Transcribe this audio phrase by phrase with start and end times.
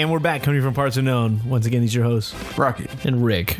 [0.00, 1.46] And we're back coming from parts unknown.
[1.46, 2.86] Once again, these are your hosts Rocky.
[3.04, 3.58] and Rick.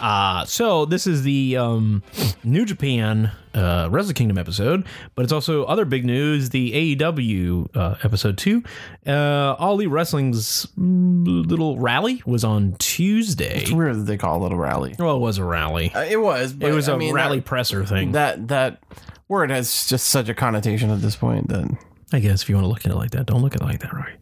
[0.00, 2.04] Uh, so this is the um,
[2.44, 4.86] New Japan uh, Wrestle Kingdom episode,
[5.16, 6.50] but it's also other big news.
[6.50, 8.62] The AEW uh, episode two,
[9.08, 13.62] uh, All Elite Wrestling's little rally was on Tuesday.
[13.62, 14.94] It's weird that they call it a rally.
[15.00, 15.92] Well, it was a rally.
[15.92, 16.52] Uh, it was.
[16.52, 18.12] But, It was a a rally presser thing.
[18.12, 21.76] That, that that word has just such a connotation at this point that
[22.12, 23.64] I guess if you want to look at it like that, don't look at it
[23.64, 24.16] like that, right?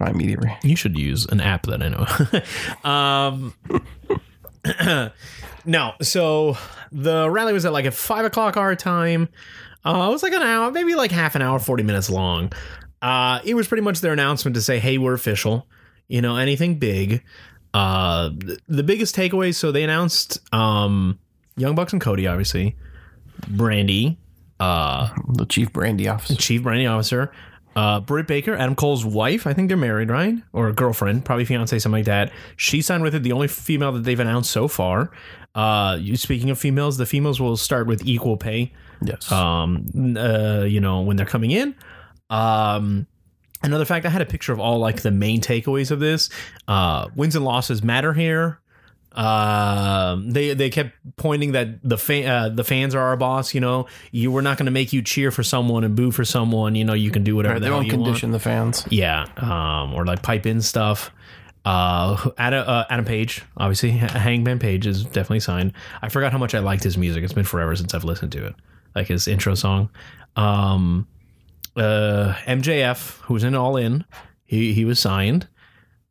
[0.00, 0.58] It's.
[0.62, 2.06] You should use an app that I know.
[2.90, 3.54] um,
[5.64, 6.56] no, so
[6.92, 9.28] the rally was at like at five o'clock our time.
[9.84, 12.52] Uh, it was like an hour, maybe like half an hour, forty minutes long.
[13.00, 15.66] Uh, it was pretty much their announcement to say, "Hey, we're official."
[16.08, 17.22] You know, anything big.
[17.74, 19.56] Uh, th- the biggest takeaways.
[19.56, 21.18] So they announced um,
[21.56, 22.76] Young Bucks and Cody, obviously,
[23.42, 24.16] Brandi,
[24.58, 26.34] uh, the chief brandy officer.
[26.34, 27.30] chief brandy officer.
[27.78, 29.46] Uh, Britt Baker, Adam Cole's wife.
[29.46, 30.34] I think they're married, right?
[30.52, 32.32] Or girlfriend, probably fiance, something like that.
[32.56, 33.22] She signed with it.
[33.22, 35.12] The only female that they've announced so far.
[35.54, 38.72] Uh, you, speaking of females, the females will start with equal pay.
[39.00, 39.30] Yes.
[39.30, 41.76] Um, uh, you know when they're coming in.
[42.30, 43.06] Um,
[43.62, 46.30] another fact, I had a picture of all like the main takeaways of this.
[46.66, 48.58] Uh, wins and losses matter here.
[49.12, 53.54] Um, they they kept pointing that the fan uh, the fans are our boss.
[53.54, 56.24] You know, you we're not going to make you cheer for someone and boo for
[56.24, 56.74] someone.
[56.74, 58.04] You know, you can do whatever they the hell won't you want.
[58.06, 58.86] condition the fans.
[58.90, 61.10] Yeah, um, or like pipe in stuff.
[61.64, 65.72] Uh, Adam, uh, Adam Page, obviously, Hangman Page is definitely signed.
[66.00, 67.24] I forgot how much I liked his music.
[67.24, 68.54] It's been forever since I've listened to it,
[68.94, 69.90] like his intro song.
[70.36, 71.06] Um,
[71.76, 74.04] uh, MJF, who's in All In,
[74.44, 75.48] he he was signed.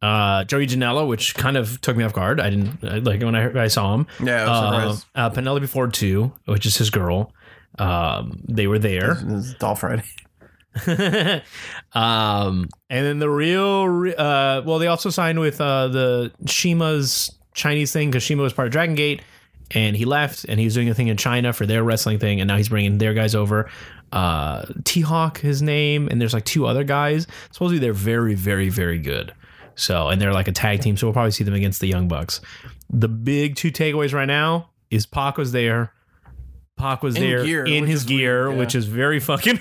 [0.01, 2.39] Uh, Joey Janela, which kind of took me off guard.
[2.39, 4.07] I didn't like when I I saw him.
[4.23, 4.45] Yeah,
[4.85, 7.33] was Uh, uh, Penelope Ford too, which is his girl.
[7.79, 9.17] Um, they were there.
[9.27, 10.03] It's Doll Friday.
[11.93, 17.91] um, and then the real, uh, well, they also signed with uh, the CIMA's Chinese
[17.91, 19.21] thing because CIMA was part of Dragon Gate,
[19.71, 22.39] and he left, and he was doing a thing in China for their wrestling thing,
[22.39, 23.69] and now he's bringing their guys over.
[24.11, 27.27] Uh, T Hawk, his name, and there's like two other guys.
[27.51, 29.33] Supposedly they're very, very, very good.
[29.77, 32.07] So, and they're like a tag team, so we'll probably see them against the Young
[32.07, 32.41] Bucks.
[32.89, 35.93] The big two takeaways right now is Pac was there.
[36.77, 38.57] Pac was In there gear, in his gear, yeah.
[38.57, 39.59] which is very fucking.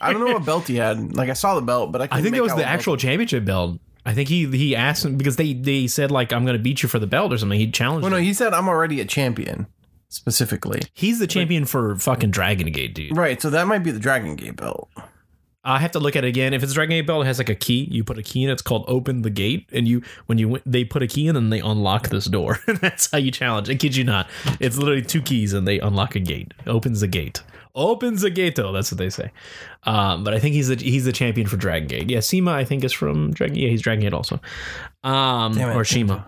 [0.00, 1.14] I don't know what belt he had.
[1.14, 3.78] Like I saw the belt, but I, I think it was the actual championship belt.
[4.04, 6.82] I think he he asked him because they they said like I'm going to beat
[6.82, 7.58] you for the belt or something.
[7.58, 8.02] He challenged.
[8.02, 9.66] Well, no, he said I'm already a champion,
[10.08, 10.80] specifically.
[10.94, 13.16] He's the champion for fucking Dragon Gate, dude.
[13.16, 14.90] Right, so that might be the Dragon Gate belt.
[15.62, 16.54] I have to look at it again.
[16.54, 17.86] If it's Dragon Gate belt, it has like a key.
[17.90, 18.50] You put a key in.
[18.50, 21.52] It's called Open the Gate, and you when you they put a key in and
[21.52, 22.58] they unlock this door.
[22.66, 23.68] That's how you challenge.
[23.68, 24.28] I kid you not.
[24.58, 26.54] It's literally two keys and they unlock a gate.
[26.66, 27.42] Opens the gate.
[27.74, 28.72] Opens the gate though.
[28.72, 29.30] That's what they say.
[29.84, 32.10] Um, but I think he's the he's the champion for Dragon Gate.
[32.10, 33.56] Yeah, Sema I think is from Dragon.
[33.56, 34.40] Yeah, he's Dragon Gate also.
[35.04, 35.76] Um, Damn it.
[35.76, 36.26] or CIMA.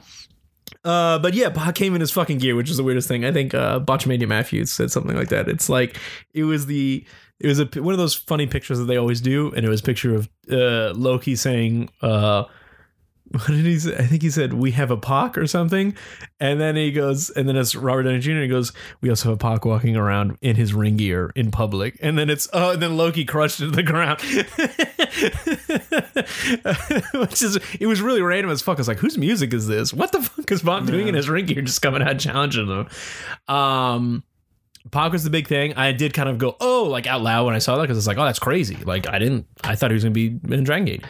[0.84, 3.24] Uh, but yeah, Pac came in his fucking gear, which is the weirdest thing.
[3.24, 5.48] I think uh, Botchamania Maffew said something like that.
[5.48, 5.96] It's like
[6.34, 7.04] it was the
[7.42, 9.80] it was a one of those funny pictures that they always do, and it was
[9.80, 12.44] a picture of uh, Loki saying, uh,
[13.32, 13.96] "What did he say?
[13.96, 15.96] I think he said we have a Pac or something,"
[16.38, 18.42] and then he goes, and then it's Robert Downey Jr.
[18.42, 21.98] He goes, "We also have a Pac walking around in his ring gear in public,"
[22.00, 24.20] and then it's oh, and then Loki crushed into the ground,
[27.28, 28.78] which is it was really random as fuck.
[28.78, 29.92] I was like, whose music is this?
[29.92, 32.88] What the fuck is Bob doing in his ring gear, just coming out challenging them?
[33.48, 34.22] Um.
[34.90, 35.74] Pac was the big thing.
[35.74, 38.06] I did kind of go, oh, like out loud when I saw that because it's
[38.06, 38.76] like, oh, that's crazy.
[38.76, 41.04] Like I didn't, I thought he was gonna be in Dragon Gate,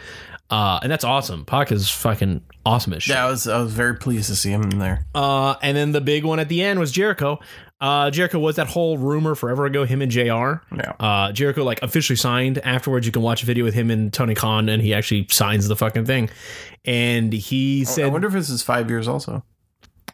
[0.49, 1.45] uh, and that's awesome.
[1.45, 3.15] Pac is fucking awesome as shit.
[3.15, 5.05] Yeah, I was I was very pleased to see him in there.
[5.15, 7.39] Uh, and then the big one at the end was Jericho.
[7.81, 9.83] Uh, Jericho was that whole rumor forever ago.
[9.83, 10.21] Him and Jr.
[10.21, 10.93] Yeah.
[10.99, 12.59] Uh, Jericho like officially signed.
[12.59, 15.67] Afterwards, you can watch a video with him and Tony Khan, and he actually signs
[15.67, 16.29] the fucking thing.
[16.85, 19.43] And he I said, I wonder if this is five years also.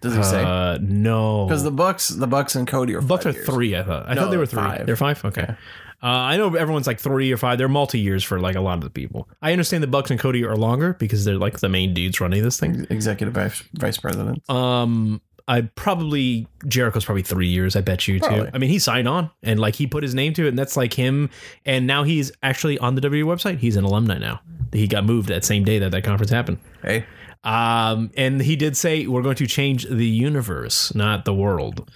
[0.02, 0.44] Does he say?
[0.44, 3.46] uh, "No, Because the Bucks, the Bucks and Cody are Bucks are years.
[3.46, 3.76] three.
[3.76, 4.08] I thought.
[4.08, 4.62] I No, thought they were three.
[4.62, 4.86] five.
[4.86, 5.24] They're five.
[5.26, 5.56] Okay.
[6.02, 7.58] Uh, I know everyone's like three or five.
[7.58, 9.28] They're multi years for like a lot of the people.
[9.42, 12.42] I understand the Bucks and Cody are longer because they're like the main dudes running
[12.42, 12.88] this thing.
[12.90, 14.50] Executive vice, vice president.
[14.50, 15.20] Um,
[15.50, 17.76] I probably Jericho's probably three years.
[17.76, 18.28] I bet you too.
[18.28, 18.50] Probably.
[18.54, 20.78] I mean, he signed on and like he put his name to it, and that's
[20.78, 21.30] like him.
[21.66, 23.58] And now he's actually on the WWE website.
[23.58, 24.40] He's an alumni now.
[24.72, 26.60] He got moved that same day that that conference happened.
[26.82, 27.04] Hey,
[27.44, 31.90] Um, and he did say we're going to change the universe, not the world.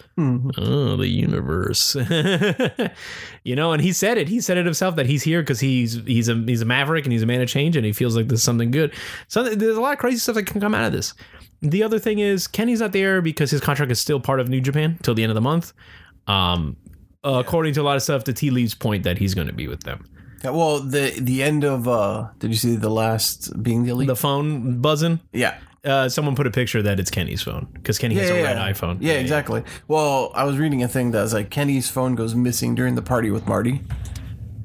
[0.58, 1.96] Oh, the universe.
[3.44, 4.30] you know, and he said it.
[4.30, 7.12] He said it himself that he's here because he's he's a he's a maverick and
[7.12, 8.94] he's a man of change, and he feels like there's something good.
[9.28, 11.14] So there's a lot of crazy stuff that can come out of this.
[11.62, 14.62] The other thing is Kenny's not there because his contract is still part of New
[14.62, 15.74] Japan till the end of the month.
[16.28, 16.78] Um,
[17.26, 19.54] uh, according to a lot of stuff, the tea leaves point that he's going to
[19.54, 20.06] be with them.
[20.44, 24.08] Yeah, well, the the end of uh, did you see the last being the elite?
[24.08, 25.20] The phone buzzing.
[25.32, 25.58] yeah.
[25.86, 28.44] Uh, someone put a picture that it's Kenny's phone because Kenny has Yeah, a yeah,
[28.44, 28.72] red yeah.
[28.72, 28.98] iPhone.
[29.02, 29.64] Yeah, exactly.
[29.90, 33.02] Well, I was reading a thing that was like Kenny's phone goes missing during the
[33.02, 33.82] party with Marty,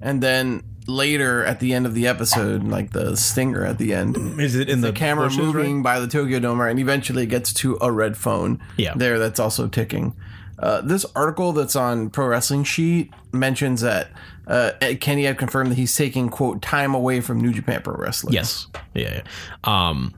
[0.01, 4.17] and then later at the end of the episode, like the stinger at the end,
[4.41, 5.47] Is it in the, the camera bushes, right?
[5.57, 8.61] moving by the Tokyo Dome, and eventually it gets to a red phone.
[8.77, 8.95] Yeah.
[8.95, 10.15] there that's also ticking.
[10.57, 14.11] Uh, this article that's on Pro Wrestling Sheet mentions that
[14.49, 18.33] uh, Kenny had confirmed that he's taking quote time away from New Japan Pro Wrestling.
[18.33, 18.67] Yes.
[18.95, 19.23] Yeah, yeah.
[19.65, 20.15] Um,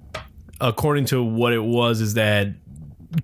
[0.61, 2.49] according to what it was, is that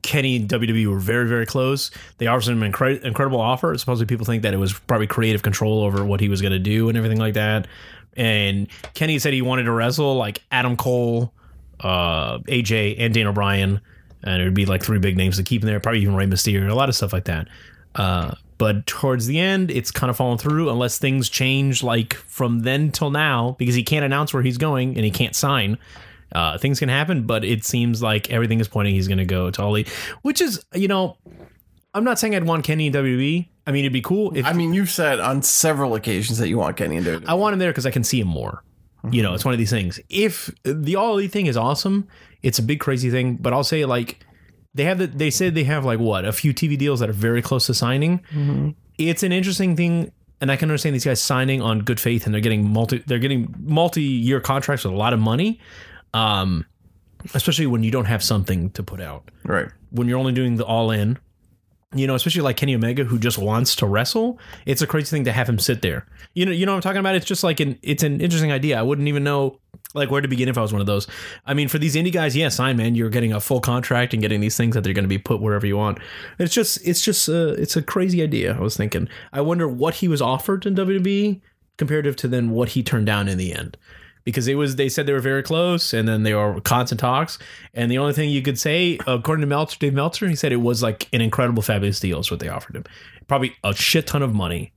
[0.03, 1.93] Kenny and WWE were very, very close.
[2.19, 3.76] They offered him an incre- incredible offer.
[3.79, 6.58] Supposedly, people think that it was probably creative control over what he was going to
[6.58, 7.69] do and everything like that.
[8.17, 11.32] And Kenny said he wanted to wrestle like Adam Cole,
[11.81, 13.81] uh, AJ, and Daniel Bryan,
[14.25, 15.79] and it would be like three big names to keep in there.
[15.79, 17.47] Probably even Rey Mysterio, a lot of stuff like that.
[17.94, 22.61] Uh, but towards the end, it's kind of fallen through unless things change like from
[22.61, 25.79] then till now because he can't announce where he's going and he can't sign.
[26.32, 29.50] Uh, things can happen, but it seems like everything is pointing he's going to go
[29.50, 29.87] to Ollie,
[30.23, 31.17] which is, you know,
[31.94, 33.49] I'm not saying I'd want Kenny in WWE.
[33.67, 36.59] I mean, it'd be cool if I mean, you've said on several occasions that you
[36.59, 37.20] want Kenny in there.
[37.26, 38.62] I want him there because I can see him more.
[39.11, 40.00] You know, it's one of these things.
[40.09, 42.09] If the All Elite thing is awesome,
[42.43, 43.37] it's a big crazy thing.
[43.37, 44.25] But I'll say like
[44.76, 47.14] they have the, they said they have like what a few TV deals that are
[47.14, 48.20] very close to signing.
[48.99, 52.34] It's an interesting thing, and I can understand these guys signing on good faith, and
[52.34, 55.58] they're getting multi they're getting multi year contracts with a lot of money.
[56.14, 56.67] Um,
[57.34, 59.69] especially when you don't have something to put out right.
[59.90, 61.19] when you're only doing the all in,
[61.99, 65.25] you know, especially like Kenny Omega who just wants to wrestle, it's a crazy thing
[65.25, 66.07] to have him sit there.
[66.35, 67.15] You know, you know what I'm talking about?
[67.15, 68.79] It's just like an it's an interesting idea.
[68.79, 69.59] I wouldn't even know
[69.95, 71.07] like where to begin if I was one of those.
[71.47, 74.23] I mean, for these indie guys, yeah, sign man, you're getting a full contract and
[74.23, 75.99] getting these things that they're going to be put wherever you want.
[76.39, 78.57] It's just it's just uh, it's a crazy idea.
[78.57, 79.09] I was thinking.
[79.33, 81.41] I wonder what he was offered in WWE
[81.77, 83.77] comparative to then what he turned down in the end
[84.26, 87.38] because it was they said they were very close and then they were constant talks.
[87.73, 90.56] And the only thing you could say according to Meltzer Dave Meltzer he said it
[90.56, 92.84] was like an incredible fabulous deal is what they offered him.
[93.28, 94.73] Probably a shit ton of money.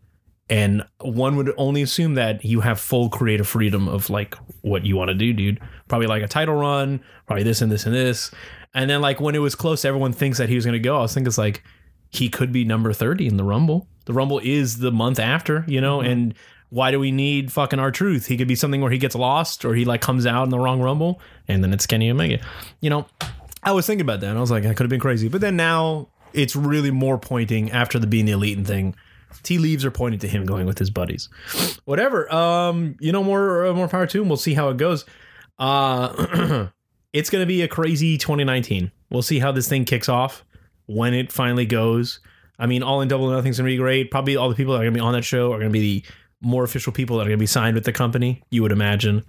[0.52, 4.96] And one would only assume that you have full creative freedom of like what you
[4.96, 5.60] want to do dude.
[5.88, 8.32] Probably like a title run probably this and this and this.
[8.76, 11.00] And then like when it was close everyone thinks that he was going to go.
[11.00, 11.64] I was thinking it's like
[12.12, 13.88] he could be number 30 in the rumble.
[14.06, 16.12] The rumble is the month after you know mm-hmm.
[16.12, 16.36] and
[16.70, 18.28] why do we need fucking R-Truth?
[18.28, 20.60] He could be something where he gets lost or he like comes out in the
[20.60, 22.40] wrong rumble and then it's Kenny Omega.
[22.80, 23.08] You know,
[23.64, 24.30] I was thinking about that.
[24.30, 25.28] And I was like, I could have been crazy.
[25.28, 28.96] But then now it's really more pointing after the being the elite and thing.
[29.44, 31.30] Tea leaves are pointing to him going with his buddies.
[31.86, 32.34] Whatever.
[32.34, 34.28] Um, you know, more uh, more power to him.
[34.28, 35.06] We'll see how it goes.
[35.58, 36.68] Uh
[37.14, 38.92] it's gonna be a crazy 2019.
[39.10, 40.46] We'll see how this thing kicks off
[40.86, 42.20] when it finally goes.
[42.58, 44.12] I mean, all in double nothing's gonna be great.
[44.12, 46.06] Probably all the people that are gonna be on that show are gonna be the
[46.42, 49.24] more official people that are going to be signed with the company, you would imagine.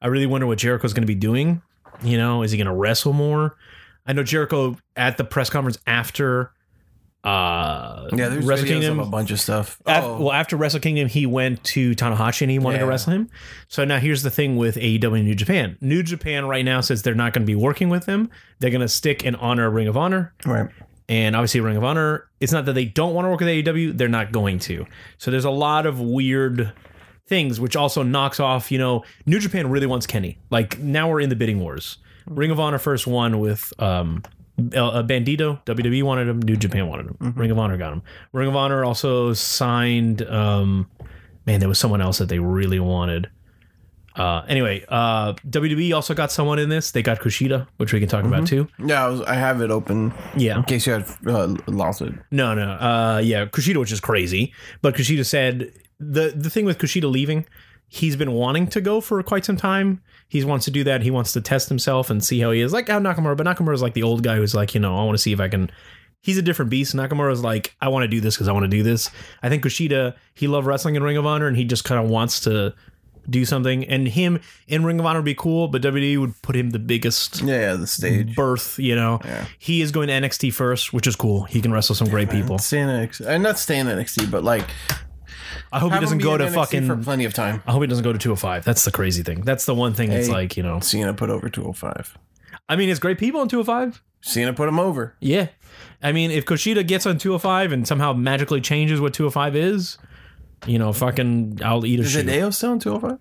[0.00, 1.62] I really wonder what Jericho's going to be doing.
[2.02, 3.56] You know, is he going to wrestle more?
[4.06, 6.52] I know Jericho at the press conference after
[7.22, 9.00] uh Yeah, there's Wrestle Kingdom.
[9.00, 9.80] a bunch of stuff.
[9.86, 13.30] Oh, well, after Wrestle Kingdom, he went to Tanahashi and he wanted to wrestle him.
[13.68, 15.78] So now here's the thing with AEW and New Japan.
[15.80, 18.28] New Japan right now says they're not going to be working with him.
[18.58, 20.34] They're going to stick and honor Ring of Honor.
[20.44, 20.68] right.
[21.08, 23.96] And obviously, Ring of Honor, it's not that they don't want to work with AEW,
[23.96, 24.86] they're not going to.
[25.18, 26.72] So there's a lot of weird
[27.26, 30.38] things, which also knocks off, you know, New Japan really wants Kenny.
[30.50, 31.98] Like now we're in the bidding wars.
[32.26, 34.22] Ring of Honor first won with um,
[34.58, 35.62] uh, Bandido.
[35.64, 36.40] WWE wanted him.
[36.40, 37.34] New Japan wanted him.
[37.36, 38.02] Ring of Honor got him.
[38.32, 40.22] Ring of Honor also signed.
[40.22, 40.90] Um,
[41.46, 43.28] man, there was someone else that they really wanted.
[44.16, 46.92] Uh, anyway, uh, WWE also got someone in this.
[46.92, 48.68] They got Kushida, which we can talk about too.
[48.78, 50.56] Yeah, I, was, I have it open Yeah.
[50.58, 52.14] in case you had uh, lost it.
[52.30, 52.70] No, no.
[52.72, 54.52] Uh, yeah, Kushida, which is crazy.
[54.82, 57.44] But Kushida said the the thing with Kushida leaving,
[57.88, 60.00] he's been wanting to go for quite some time.
[60.28, 61.02] He wants to do that.
[61.02, 62.72] He wants to test himself and see how he is.
[62.72, 65.04] Like how Nakamura, but Nakamura is like the old guy who's like, you know, I
[65.04, 65.70] want to see if I can.
[66.20, 66.94] He's a different beast.
[66.96, 69.10] Nakamura is like, I want to do this because I want to do this.
[69.42, 72.08] I think Kushida, he loved wrestling in Ring of Honor, and he just kind of
[72.10, 72.74] wants to
[73.28, 73.84] do something.
[73.84, 76.78] And him in Ring of Honor would be cool, but WWE would put him the
[76.78, 78.34] biggest Yeah, yeah, the stage.
[78.34, 78.78] birth.
[78.78, 79.46] You know, Yeah.
[79.58, 81.44] he is going to NXT first, which is cool.
[81.44, 82.58] He can wrestle some great people.
[82.58, 83.26] Stay in NXT.
[83.26, 84.64] Uh, not stay in NXT, but like
[85.72, 86.86] I hope he doesn't go to NXT fucking.
[86.86, 87.62] for plenty of time.
[87.66, 88.64] I hope he doesn't go to 205.
[88.64, 89.40] That's the crazy thing.
[89.42, 90.12] That's the one thing.
[90.12, 90.32] It's Hey.
[90.32, 90.78] like you know.
[90.80, 92.16] Cena put over 205.
[92.68, 94.02] I mean, it's great people on 205.
[94.20, 95.16] Cena put him over.
[95.20, 95.48] Yeah.
[96.02, 99.98] I mean, if Kushida gets on 205 and somehow magically changes what 205 is,
[100.66, 102.06] you know, fucking, I'll eat a shit.
[102.06, 102.28] Is shit.
[102.28, 103.18] it Ao still on 205?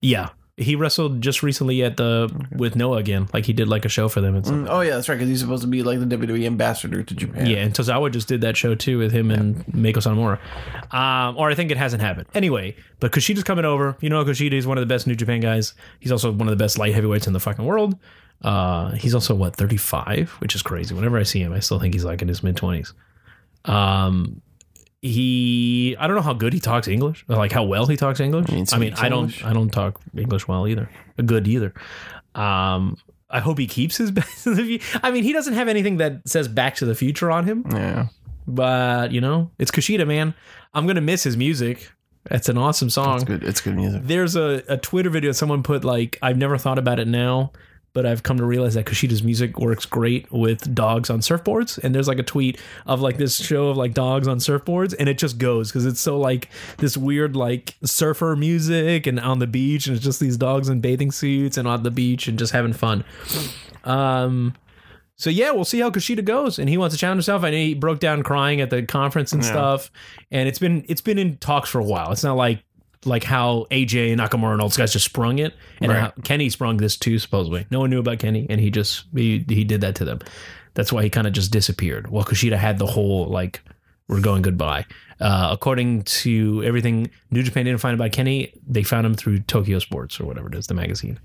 [0.00, 0.30] Yeah.
[0.56, 4.08] He wrestled just recently at the with Noah again, like he did like a show
[4.08, 4.56] for them and stuff.
[4.56, 5.16] Mm, Oh yeah, that's right.
[5.16, 7.46] Because he's supposed to be like the WWE ambassador to Japan.
[7.46, 10.38] Yeah, and Tozawa just did that show too with him and Mako Sanomura.
[10.94, 12.28] Um, or I think it hasn't happened.
[12.34, 13.96] Anyway, but Kushida's coming over.
[14.00, 15.74] You know, Kushida is one of the best New Japan guys.
[15.98, 17.98] He's also one of the best light heavyweights in the fucking world.
[18.42, 20.94] Uh, he's also what 35, which is crazy.
[20.94, 22.92] Whenever I see him, I still think he's like in his mid 20s.
[23.64, 24.40] Um,
[25.04, 28.20] he I don't know how good he talks English, or like how well he talks
[28.20, 28.46] English.
[28.72, 29.44] I mean, I don't English.
[29.44, 30.88] I don't talk English well either,
[31.26, 31.74] good either.
[32.34, 32.96] Um,
[33.28, 35.00] I hope he keeps his Back to the Future.
[35.02, 38.08] I mean, he doesn't have anything that says Back to the Future on him, yeah.
[38.46, 40.32] but you know, it's Kushida, man.
[40.72, 41.90] I'm gonna miss his music.
[42.30, 43.16] It's an awesome song.
[43.16, 43.44] It's good.
[43.44, 44.04] It's good music.
[44.04, 47.52] There's a, a Twitter video someone put like I've never thought about it now,
[47.94, 51.78] but I've come to realize that Kushida's music works great with dogs on surfboards.
[51.82, 55.08] And there's like a tweet of like this show of like dogs on surfboards, and
[55.08, 59.46] it just goes because it's so like this weird like surfer music and on the
[59.46, 62.52] beach, and it's just these dogs in bathing suits and on the beach and just
[62.52, 63.04] having fun.
[63.84, 64.54] Um.
[65.16, 67.44] So yeah, we'll see how Kushida goes, and he wants to challenge himself.
[67.44, 69.48] I know he broke down crying at the conference and Yeah.
[69.50, 69.90] stuff,
[70.32, 72.10] and it's been it's been in talks for a while.
[72.10, 72.64] It's not like
[73.06, 76.00] like how AJ Nakamura and all those guys just sprung it, and Right.
[76.00, 77.18] how Kenny sprung this too.
[77.18, 80.20] Supposedly, no one knew about Kenny, and he just he he did that to them.
[80.74, 82.10] That's why he kind of just disappeared.
[82.10, 83.60] Well, Kushida had the whole like
[84.08, 84.84] we're going goodbye.
[85.20, 89.78] Uh, according to everything New Japan didn't find about Kenny, they found him through Tokyo
[89.78, 91.18] Sports or whatever it is, the magazine.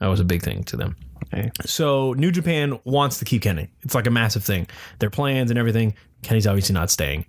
[0.00, 0.96] That was a big thing to them.
[1.32, 1.50] Okay.
[1.64, 3.68] So New Japan wants to keep Kenny.
[3.82, 4.66] It's like a massive thing.
[4.98, 5.94] Their plans and everything.
[6.22, 7.26] Kenny's obviously not staying.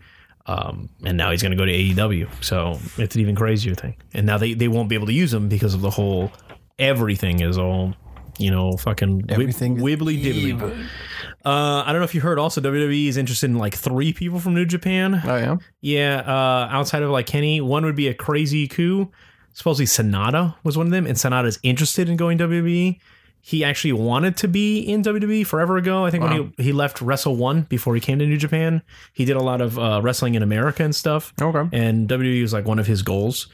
[0.48, 2.44] Um, and now he's going to go to AEW.
[2.44, 3.96] So it's an even crazier thing.
[4.14, 6.32] And now they, they won't be able to use him because of the whole
[6.80, 7.94] everything is all,
[8.38, 10.88] you know, fucking Everything is wibbly dibbly.
[11.46, 14.40] Uh, I don't know if you heard also WWE is interested in like three people
[14.40, 15.22] from New Japan.
[15.24, 15.58] Oh yeah.
[15.82, 19.12] Yeah, uh, outside of like Kenny, one would be a crazy coup.
[19.54, 23.00] Supposedly Sanada was one of them, and Sanada's interested in going WWE.
[23.48, 26.04] He actually wanted to be in WWE forever ago.
[26.04, 28.82] I think when he, he left Wrestle One before he came to New Japan,
[29.14, 31.34] he did a lot of uh, wrestling in America and stuff.
[31.42, 31.64] Okay.
[31.72, 33.48] And WWE was like one of his goals.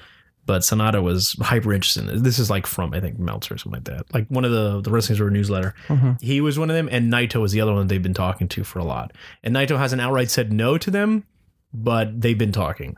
[0.47, 2.09] But Sanada was hyper interested.
[2.09, 2.23] in.
[2.23, 4.11] This is like from I think Meltzer or something like that.
[4.15, 5.75] Like one of the the Wrestling Observer newsletter.
[6.21, 8.63] He was one of them, and Naito was the other one they've been talking to
[8.63, 9.13] for a lot.
[9.43, 11.23] And Naito hasn't outright said no to them,
[11.71, 12.97] but they've been talking.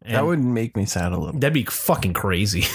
[0.00, 1.38] And That would make me sad a little.
[1.38, 2.64] that'd be fucking crazy.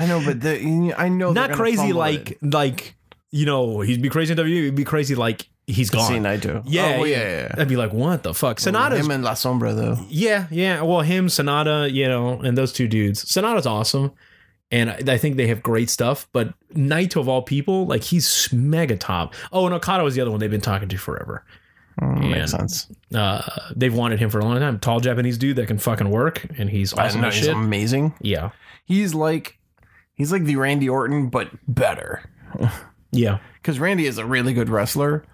[0.00, 2.38] I know, but the, I know Not crazy like it.
[2.42, 2.94] like
[3.30, 4.64] you know he'd be crazy in WWE.
[4.64, 6.08] He'd be crazy like he's gone.
[6.08, 6.62] See Naito.
[6.66, 7.48] Yeah, Oh, well, yeah, yeah, yeah.
[7.48, 8.58] That'd be like what the fuck.
[8.58, 9.98] Sanada's him and La Sombra though.
[10.08, 10.82] Yeah, yeah.
[10.82, 13.24] Well, him, Sanada, you know, and those two dudes.
[13.24, 14.12] Sanada's awesome,
[14.72, 16.26] and I, I think they have great stuff.
[16.32, 19.34] But Naito of all people, like he's mega top.
[19.52, 21.44] Oh, and Okada was the other one they've been talking to forever.
[22.00, 22.28] Mm, Yeah.
[22.38, 22.86] Makes sense.
[23.14, 23.42] Uh,
[23.76, 24.78] they've wanted him for a long time.
[24.80, 27.54] Tall Japanese dude that can fucking work, and he's I awesome know as he's shit.
[27.54, 28.14] amazing.
[28.20, 28.50] Yeah,
[28.86, 29.56] He's like
[30.20, 32.22] he's like the Randy Orton, but better.
[33.10, 33.38] yeah.
[33.54, 35.24] Because Randy is a really good wrestler.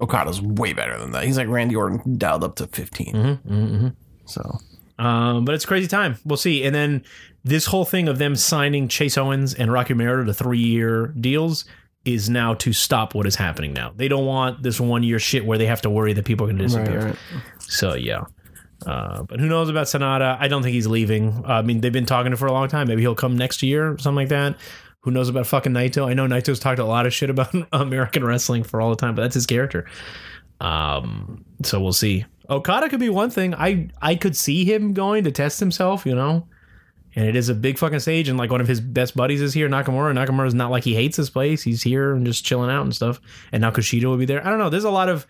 [0.00, 1.24] Okada's way better than that.
[1.24, 3.14] He's like Randy Orton dialed up to 15.
[3.14, 3.88] Mm-hmm, mm-hmm.
[4.26, 4.58] So
[4.98, 6.16] Um, but it's a crazy time.
[6.24, 6.64] We'll see.
[6.64, 7.04] And then
[7.44, 11.64] this whole thing of them signing Chase Owens and Rocky Merida to three year deals
[12.04, 13.92] is now to stop what is happening now.
[13.94, 16.56] They don't want this one year shit where they have to worry that people can
[16.56, 17.16] disappear.
[17.58, 18.24] So yeah.
[18.86, 20.36] Uh, but who knows about Sanada?
[20.40, 21.44] I don't think he's leaving.
[21.44, 22.88] Uh, I mean, they've been talking for a long time.
[22.88, 24.56] Maybe he'll come next year or something like that.
[25.02, 26.08] Who knows about fucking Naito?
[26.08, 29.14] I know Naito's talked a lot of shit about American wrestling for all the time,
[29.14, 29.86] but that's his character.
[30.60, 32.24] Um, so we'll see.
[32.50, 33.54] Okada could be one thing.
[33.54, 36.46] I I could see him going to test himself, you know.
[37.14, 39.54] And it is a big fucking stage, and like one of his best buddies is
[39.54, 40.12] here, Nakamura.
[40.14, 43.20] Nakamura's not like he hates this place; he's here and just chilling out and stuff.
[43.50, 44.46] And now Kushida will be there.
[44.46, 44.70] I don't know.
[44.70, 45.26] There's a lot of,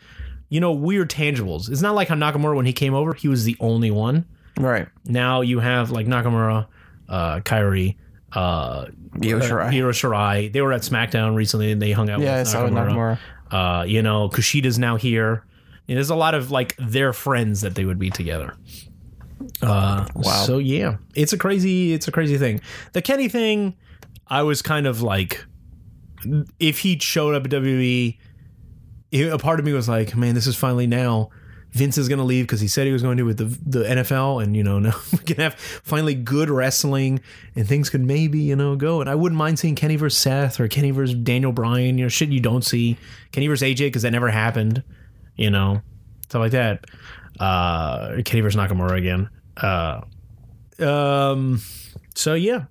[0.49, 1.71] you know, weird tangibles.
[1.71, 4.25] It's not like how Nakamura when he came over, he was the only one.
[4.59, 4.88] right.
[5.05, 6.67] Now you have like Nakamura,
[7.09, 7.97] uh, Kairi,
[8.33, 8.87] uh,
[9.23, 9.73] Io Shirai.
[9.73, 10.52] Hiro Shirai.
[10.52, 13.19] They were at SmackDown recently, and they hung out yeah, I with saw Nakamura.
[13.50, 13.81] Nakamura.
[13.81, 15.45] Uh, you know, Kushida's now here.
[15.88, 18.55] And there's a lot of like their friends that they would be together.
[19.62, 20.45] Uh, Wow.
[20.45, 22.61] So yeah, it's a crazy, it's a crazy thing.
[22.93, 23.75] The Kenny thing,
[24.26, 25.45] I was kind of like,
[26.59, 28.19] if he showed up at WWE,
[29.12, 31.31] a part of me was like, man, this is finally now.
[31.73, 33.85] Vince is going to leave because he said he was going to with the the
[33.85, 37.21] NFL, and you know now we can have finally good wrestling,
[37.55, 39.00] and things could maybe you know go.
[39.00, 42.09] And I wouldn't mind seeing Kenny versus Seth or Kenny versus Daniel Bryan, you know,
[42.09, 42.97] shit you don't see
[43.33, 44.83] Kenny versus AJ because that never happened,
[45.37, 45.83] you know,
[46.25, 46.87] stuff like that.
[47.38, 49.29] Uh, Kenny versus Nakamura again.
[49.57, 50.00] Uh,
[50.81, 51.61] um,
[52.15, 52.65] so yeah,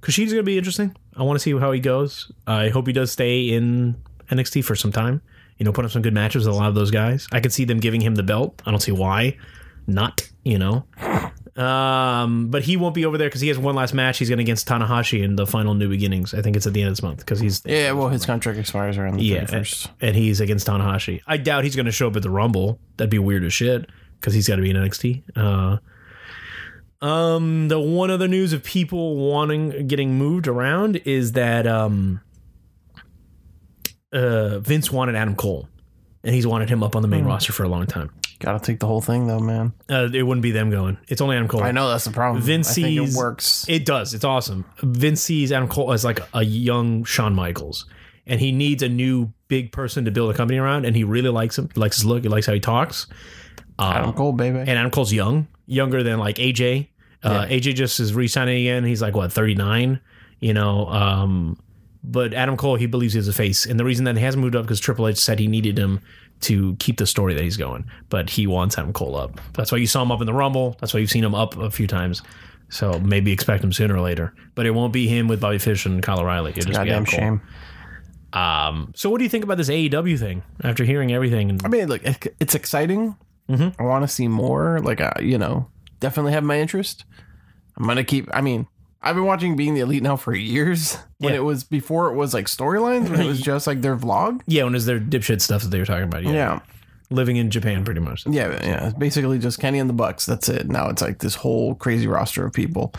[0.00, 0.96] Kushida's gonna be interesting.
[1.16, 2.32] I want to see how he goes.
[2.46, 5.20] I hope he does stay in NXT for some time.
[5.58, 7.26] You know, put up some good matches with a lot of those guys.
[7.32, 8.62] I could see them giving him the belt.
[8.64, 9.36] I don't see why
[9.86, 10.28] not.
[10.44, 10.84] You know,
[11.56, 14.18] Um, but he won't be over there because he has one last match.
[14.18, 16.32] He's going against Tanahashi in the final New Beginnings.
[16.32, 18.58] I think it's at the end of this month because he's Yeah, well, his contract
[18.58, 19.88] expires around the yeah, 31st.
[20.00, 21.20] and he's against Tanahashi.
[21.26, 22.78] I doubt he's going to show up at the Rumble.
[22.96, 25.22] That'd be weird as shit because he's got to be in NXT.
[25.36, 32.20] Uh, um, the one other news of people wanting getting moved around is that um,
[34.12, 35.68] uh, Vince wanted Adam Cole,
[36.24, 38.10] and he's wanted him up on the main roster for a long time.
[38.40, 39.72] Gotta take the whole thing, though, man.
[39.90, 40.96] Uh, it wouldn't be them going.
[41.08, 41.62] It's only Adam Cole.
[41.62, 42.40] I know that's the problem.
[42.42, 43.68] Vince I think it works.
[43.68, 44.14] It does.
[44.14, 44.64] It's awesome.
[44.80, 47.86] Vince sees Adam Cole as like a young Shawn Michaels,
[48.26, 50.84] and he needs a new big person to build a company around.
[50.84, 51.68] And he really likes him.
[51.74, 52.22] He likes his look.
[52.22, 53.08] He likes how he talks.
[53.78, 54.58] Um, Adam Cole, baby.
[54.58, 56.88] and Adam Cole's young, younger than like AJ.
[57.24, 58.84] Uh, AJ just is re-signing again.
[58.84, 60.00] He's like what thirty nine.
[60.38, 60.86] You know.
[60.86, 61.58] Um,
[62.02, 64.56] but Adam Cole, he believes he's a face, and the reason that he hasn't moved
[64.56, 66.00] up because Triple H said he needed him
[66.40, 67.84] to keep the story that he's going.
[68.08, 69.40] But he wants Adam Cole up.
[69.54, 70.76] That's why you saw him up in the Rumble.
[70.80, 72.22] That's why you've seen him up a few times.
[72.70, 74.34] So maybe expect him sooner or later.
[74.54, 76.50] But it won't be him with Bobby Fish and Kyle O'Reilly.
[76.50, 77.18] It'll just be Goddamn Adam Cole.
[77.18, 77.40] shame.
[78.32, 81.50] Um, so what do you think about this AEW thing after hearing everything?
[81.50, 82.02] And, I mean, look,
[82.38, 83.16] it's exciting.
[83.48, 83.80] Mm-hmm.
[83.80, 84.80] I want to see more.
[84.80, 85.68] Like, uh, you know,
[86.00, 87.04] definitely have my interest.
[87.76, 88.28] I'm gonna keep.
[88.34, 88.66] I mean,
[89.08, 90.96] I've been watching Being the Elite now for years.
[91.18, 91.38] When Yeah.
[91.40, 94.42] it was before it was like storylines, when it was just like their vlog.
[94.46, 96.22] yeah, when is their dipshit stuff that they were talking about?
[96.24, 96.32] Yeah.
[96.32, 96.60] Yeah,
[97.10, 98.26] Living in Japan, pretty much.
[98.26, 98.88] yeah, yeah.
[98.88, 100.26] It's basically just Kenny and the Bucks.
[100.26, 100.68] That's it.
[100.68, 102.92] Now it's like this whole crazy roster of people.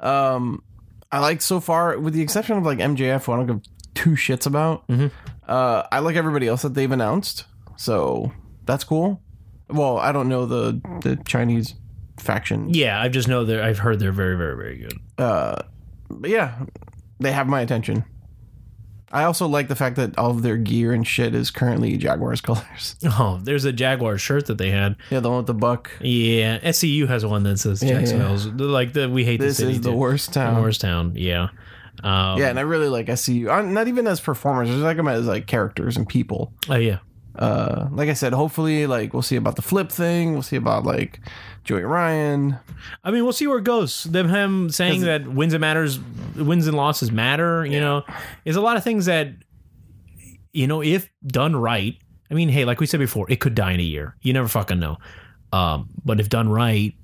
[0.00, 0.62] Um,
[1.10, 3.60] I like so far, with the exception of like MJF, who I don't give
[3.94, 4.86] two shits about.
[4.88, 5.06] Mm-hmm.
[5.48, 7.44] Uh, I like everybody else that they've announced,
[7.76, 8.32] so
[8.66, 9.22] that's cool.
[9.68, 11.74] Well, I don't know the the Chinese
[12.18, 14.98] faction Yeah, I just know that I've heard they're very, very, very good.
[15.16, 16.64] but yeah,
[17.20, 18.04] they have my attention.
[19.12, 22.40] I also like the fact that all of their gear and shit is currently Jaguars
[22.40, 22.96] colors.
[23.04, 24.96] Oh, there's a Jaguar shirt that they had.
[25.10, 25.90] Yeah, the one with the buck.
[26.00, 29.72] Yeah, SCU has one that says Yeah, Jacksonville's like the we hate This the city.
[29.76, 29.96] is the too.
[29.96, 30.62] worst The town.
[30.62, 31.12] worst town.
[31.14, 31.48] Yeah.
[32.02, 33.48] Um, Yeah, and I really like SCU.
[33.56, 36.52] Uh, Not even as performers, I just like them as like characters and people.
[36.68, 36.98] Oh yeah.
[37.36, 40.34] Uh, like I said, hopefully, like we'll see about the flip thing.
[40.34, 41.20] We'll see about like
[41.64, 42.58] Joey Ryan.
[43.02, 44.04] I mean, we'll see where it goes.
[44.04, 45.98] Them him saying that wins and matters,
[46.36, 47.66] wins and losses matter.
[47.66, 48.04] You know,
[48.44, 49.30] is a lot of things that,
[50.52, 51.96] you know, if done right.
[52.30, 54.16] I mean, hey, like we said before, it could die in a year.
[54.22, 54.98] You never fucking know.
[55.52, 56.94] Um, but if done right,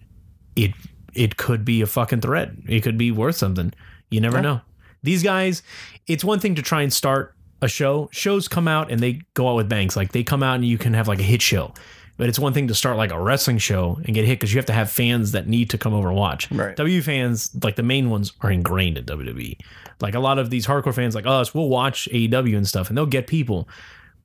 [0.57, 0.73] it
[1.13, 2.53] it could be a fucking threat.
[2.69, 3.73] It could be worth something.
[4.11, 4.61] You never know.
[5.03, 5.63] These guys,
[6.07, 8.09] it's one thing to try and start a show.
[8.13, 9.97] Shows come out and they go out with bangs.
[9.97, 11.73] Like they come out and you can have like a hit show.
[12.17, 14.59] But it's one thing to start like a wrestling show and get hit because you
[14.59, 16.51] have to have fans that need to come over and watch.
[16.51, 16.77] Right.
[16.77, 19.57] W fans, like the main ones, are ingrained in WWE.
[20.01, 22.97] Like a lot of these hardcore fans, like us, will watch AEW and stuff, and
[22.99, 23.69] they'll get people.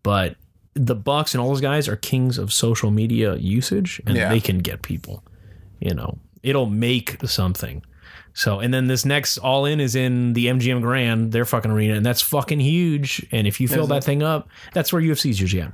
[0.03, 0.35] But
[0.73, 4.27] the Bucks and all those guys are kings of social media usage, and Yeah.
[4.27, 5.23] they can get people.
[5.79, 7.81] You know, it'll make something.
[8.35, 11.95] So, and then this next All In is in the MGM Grand, their fucking arena,
[11.95, 13.25] and that's fucking huge.
[13.31, 15.71] And if you fill that thing up, that's where UFC's usually at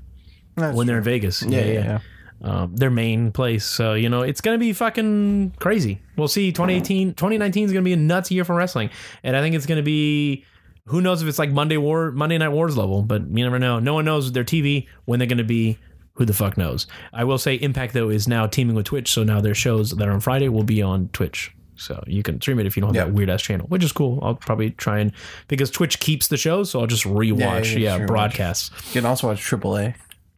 [0.56, 1.42] That's when they're in Vegas.
[1.42, 2.00] yeah, yeah, yeah.
[2.44, 3.66] Um, their main place.
[3.66, 6.02] So, you know, it's going to be fucking crazy.
[6.18, 6.52] We'll see.
[6.52, 8.90] 2018, 2019 is going to be a nuts year for wrestling.
[9.24, 10.46] And I think it's going to be,
[10.86, 13.80] who knows if it's like Monday War, Monday Night Wars level, but you never know.
[13.80, 15.78] No one knows their TV, when they're going to be.
[16.16, 16.88] Who the fuck knows?
[17.14, 19.12] I will say Impact, though, is now teaming with Twitch.
[19.12, 21.52] So now their shows that are on Friday will be on Twitch.
[21.82, 23.06] So you can stream it if you don't have Yeah.
[23.06, 24.20] that weird ass channel, which is cool.
[24.22, 25.12] I'll probably try and,
[25.48, 28.70] because Twitch keeps the shows, so I'll just rewatch, yeah, yeah, broadcasts.
[28.88, 29.96] You can also watch AAA.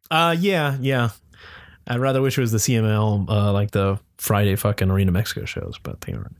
[0.09, 1.09] Uh, yeah, yeah.
[1.87, 5.77] I'd rather wish it was the CMLL, uh, like the Friday fucking Arena Mexico shows,
[5.83, 6.35] but they aren't.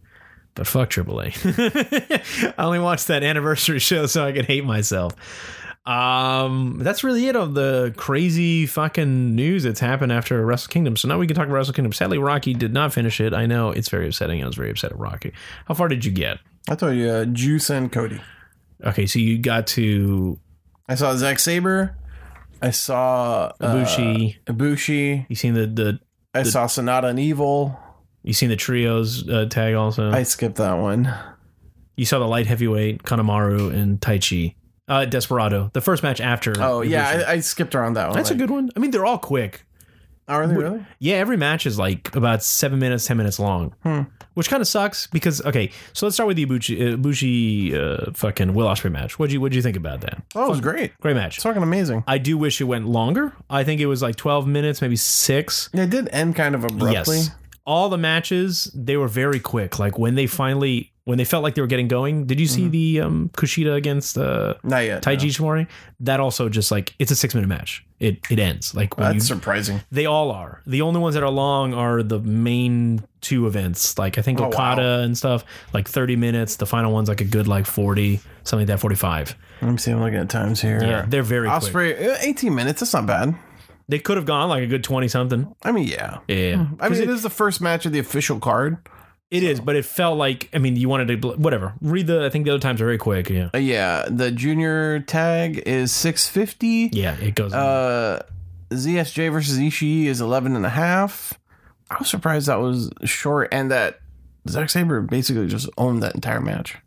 [0.55, 2.53] But fuck AAA.
[2.57, 5.13] I only watched that anniversary show so I could hate myself.
[5.85, 10.95] Um, that's really it of the crazy fucking news that's happened after Wrestle Kingdom.
[10.95, 11.91] So now we can talk about Wrestle Kingdom.
[11.91, 13.33] Sadly, Rocky did not finish it.
[13.33, 14.41] I know it's very upsetting.
[14.41, 15.33] I was very upset at Rocky.
[15.65, 16.39] How far did you get?
[16.69, 18.21] I told you, uh, Juice and Cody.
[18.85, 20.39] Okay, so you got to
[20.87, 21.97] I saw Zack Sabre.
[22.61, 24.37] I saw uh, Ibushi.
[24.45, 25.25] Ibushi.
[25.29, 25.99] you seen the the
[26.33, 27.77] I saw Sanada and Evil.
[28.23, 30.11] you seen the trios uh, tag also.
[30.11, 31.13] I skipped that one.
[31.95, 34.55] You saw the light heavyweight Kanemaru and Taichi.
[34.93, 36.53] Uh, Desperado, the first match after.
[36.59, 38.15] Oh yeah, I, I skipped around that one.
[38.17, 38.69] that's a good one.
[38.75, 39.65] I mean, they're all quick.
[40.25, 40.85] Are they really?
[40.99, 44.01] Yeah, every match is like about seven minutes, ten minutes long, Hmm.
[44.35, 45.69] which kind of sucks because okay.
[45.91, 47.73] So let's start with the Ibushi, Ibushi
[48.07, 49.19] uh, fucking Will Ospreay match.
[49.19, 50.23] What'd you What'd you think about that?
[50.33, 50.97] Oh, it was great.
[51.01, 51.35] Great match.
[51.37, 52.05] It's fucking amazing.
[52.07, 53.33] I do wish it went longer.
[53.49, 55.69] I think it was like twelve minutes, maybe six.
[55.73, 57.17] It did end kind of abruptly.
[57.17, 57.31] Yes.
[57.65, 59.77] All the matches, they were very quick.
[59.77, 62.25] Like when they finally when they felt like they were getting going.
[62.25, 65.03] Did you see the um, Kushida against uh, Not yet.
[65.03, 65.45] Taiji no.
[65.47, 65.67] Ishimori?
[65.99, 67.85] That also just like it's a six minute match.
[67.99, 69.81] It it ends like That's you, surprising.
[69.91, 70.61] they all are.
[70.65, 73.97] The only ones that are long are the main two events.
[73.97, 74.99] Like I think Oh, Okada wow.
[74.99, 76.57] and stuff, like thirty minutes.
[76.57, 79.35] The final one's like a good like forty, something like that, forty five.
[79.61, 79.91] Let me see.
[79.91, 80.83] I'm seeing looking at times here.
[80.83, 81.61] Yeah, they're very quick.
[81.61, 82.81] Ospreay, uh, 18 minutes.
[82.81, 83.35] That's not bad.
[83.87, 85.53] They could have gone like a good twenty something.
[85.63, 86.19] I mean, yeah.
[86.27, 88.77] Yeah, I mean, it is the first match of the official card.
[89.33, 91.73] It is, but it felt like I mean, you wanted to whatever.
[91.81, 92.23] Read the.
[92.23, 93.29] I think the other times are very quick.
[93.29, 96.89] Yeah, Uh, yeah, the junior tag is 650.
[96.97, 97.51] yeah, it goes.
[97.51, 98.21] Uh,
[98.69, 101.33] ZSJ versus Ishii is 11 and a half.
[101.89, 103.99] I was surprised that was short and that
[104.47, 106.77] Zack Sabre basically just owned that entire match.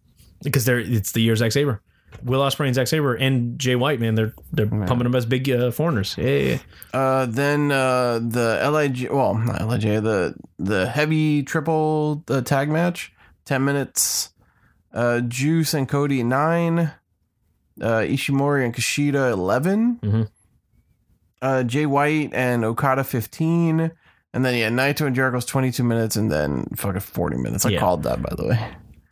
[0.42, 1.80] because they're it's the year Zack Sabre,
[2.22, 4.00] Will Ospreay and Zack Sabre and Jay White.
[4.00, 6.14] Man, they're they're pumping them as big uh, foreigners.
[6.18, 6.58] Yeah, yeah,
[6.92, 6.98] yeah.
[6.98, 13.12] Uh, then uh, the Lij, well, not Lij, the the heavy triple uh, tag match,
[13.44, 14.30] 10 minutes.
[14.92, 16.92] Uh, Juice and Cody nine.
[17.78, 20.28] Uh, Ishimori and Kushida 11 Mhm.
[21.42, 23.90] Uh, Jay White and Okada fifteen,
[24.32, 27.66] and then yeah, Naito and Jericho's twenty two minutes, and then fucking forty minutes.
[27.66, 27.80] I Yeah.
[27.80, 28.66] called that by the way.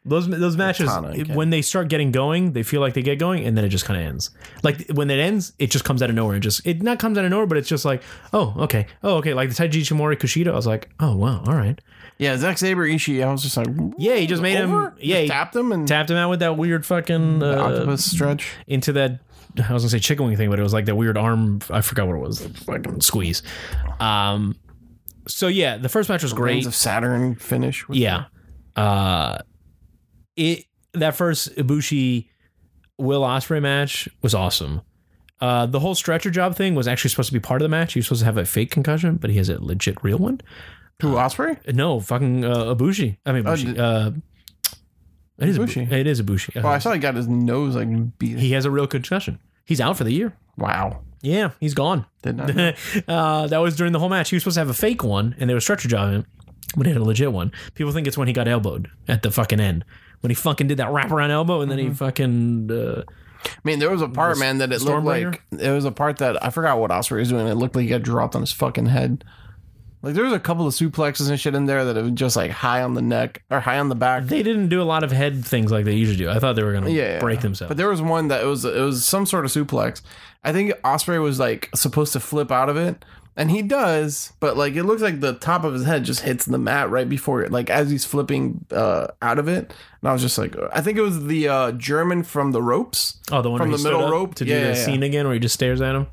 [0.06, 0.90] Those those matches
[1.34, 3.86] when they start getting going, they feel like they get going, and then it just
[3.86, 4.30] kind of ends.
[4.62, 6.36] Like when it ends, it just comes out of nowhere.
[6.36, 8.02] It just it not comes out of nowhere, but it's just like
[8.34, 10.48] oh okay oh okay like the Taiji Ishimori Kushida.
[10.48, 11.80] I was like oh wow all right
[12.18, 13.26] Yeah, Zack Sabre Ishii.
[13.26, 14.88] I was just like, yeah he just made over?
[14.88, 17.56] him yeah Just he tapped him and tapped him out with that weird fucking uh,
[17.62, 18.52] octopus stretch.
[18.66, 19.20] into that
[19.56, 21.60] I was gonna say chicken wing thing, but it was like that weird arm.
[21.70, 22.44] I forgot what it was.
[22.66, 23.42] Fucking squeeze.
[24.00, 24.56] Um.
[25.28, 26.66] So yeah, the first match was great.
[26.66, 27.86] Of Saturn finish.
[27.88, 28.24] Yeah.
[28.76, 29.38] Uh.
[30.36, 32.28] It that first Ibushi
[32.98, 34.82] Will Ospreay match was awesome.
[35.40, 37.92] Uh, the whole stretcher job thing was actually supposed to be part of the match.
[37.94, 40.40] He was supposed to have a fake concussion, but he has a legit real one.
[41.02, 41.74] Who Ospreay?
[41.74, 43.16] No, fucking uh, Ibushi.
[43.26, 43.78] I mean, Oh, Ibushi.
[43.78, 44.10] uh,
[45.38, 45.90] it is Ibushi.
[45.90, 46.62] It is Ibushi.
[46.64, 48.38] Oh, I saw he got his nose like beat.
[48.38, 49.40] he has a real concussion.
[49.64, 50.36] He's out for the year.
[50.56, 51.00] wow.
[51.20, 52.04] Yeah, he's gone.
[52.22, 52.50] Did not.
[53.08, 54.28] uh, that was during the whole match.
[54.28, 56.26] He was supposed to have a fake one, and they were stretcher job him,
[56.76, 57.50] but he had a legit one.
[57.72, 59.86] People think it's when he got elbowed at the fucking end.
[60.24, 62.70] When he fucking did that wraparound elbow, and then he fucking.
[62.72, 63.02] Uh,
[63.46, 66.16] I mean, there was a part, man, that it looked like it was a part
[66.16, 67.46] that I forgot what Ospreay was doing.
[67.46, 69.22] It looked like he got dropped on his fucking head.
[70.00, 72.36] Like there was a couple of suplexes and shit in there that it was just
[72.36, 74.24] like high on the neck or high on the back.
[74.24, 76.30] they didn't do a lot of head things like they usually do.
[76.30, 77.18] I thought they were gonna Yeah, yeah.
[77.20, 77.68] break themselves.
[77.68, 80.00] But there was one that it was it was some sort of suplex.
[80.42, 83.04] I think Ospreay was like supposed to flip out of it,
[83.36, 86.44] and he does, but like it looks like the top of his head just hits
[86.44, 89.72] the mat right before it, like as he's flipping uh, out of it.
[90.00, 93.18] And I was just like, I think it was the uh, German from the ropes.
[93.32, 94.34] oh, the one from the middle rope?
[94.36, 96.06] to do Yeah, the yeah, scene again, where he just stares at him.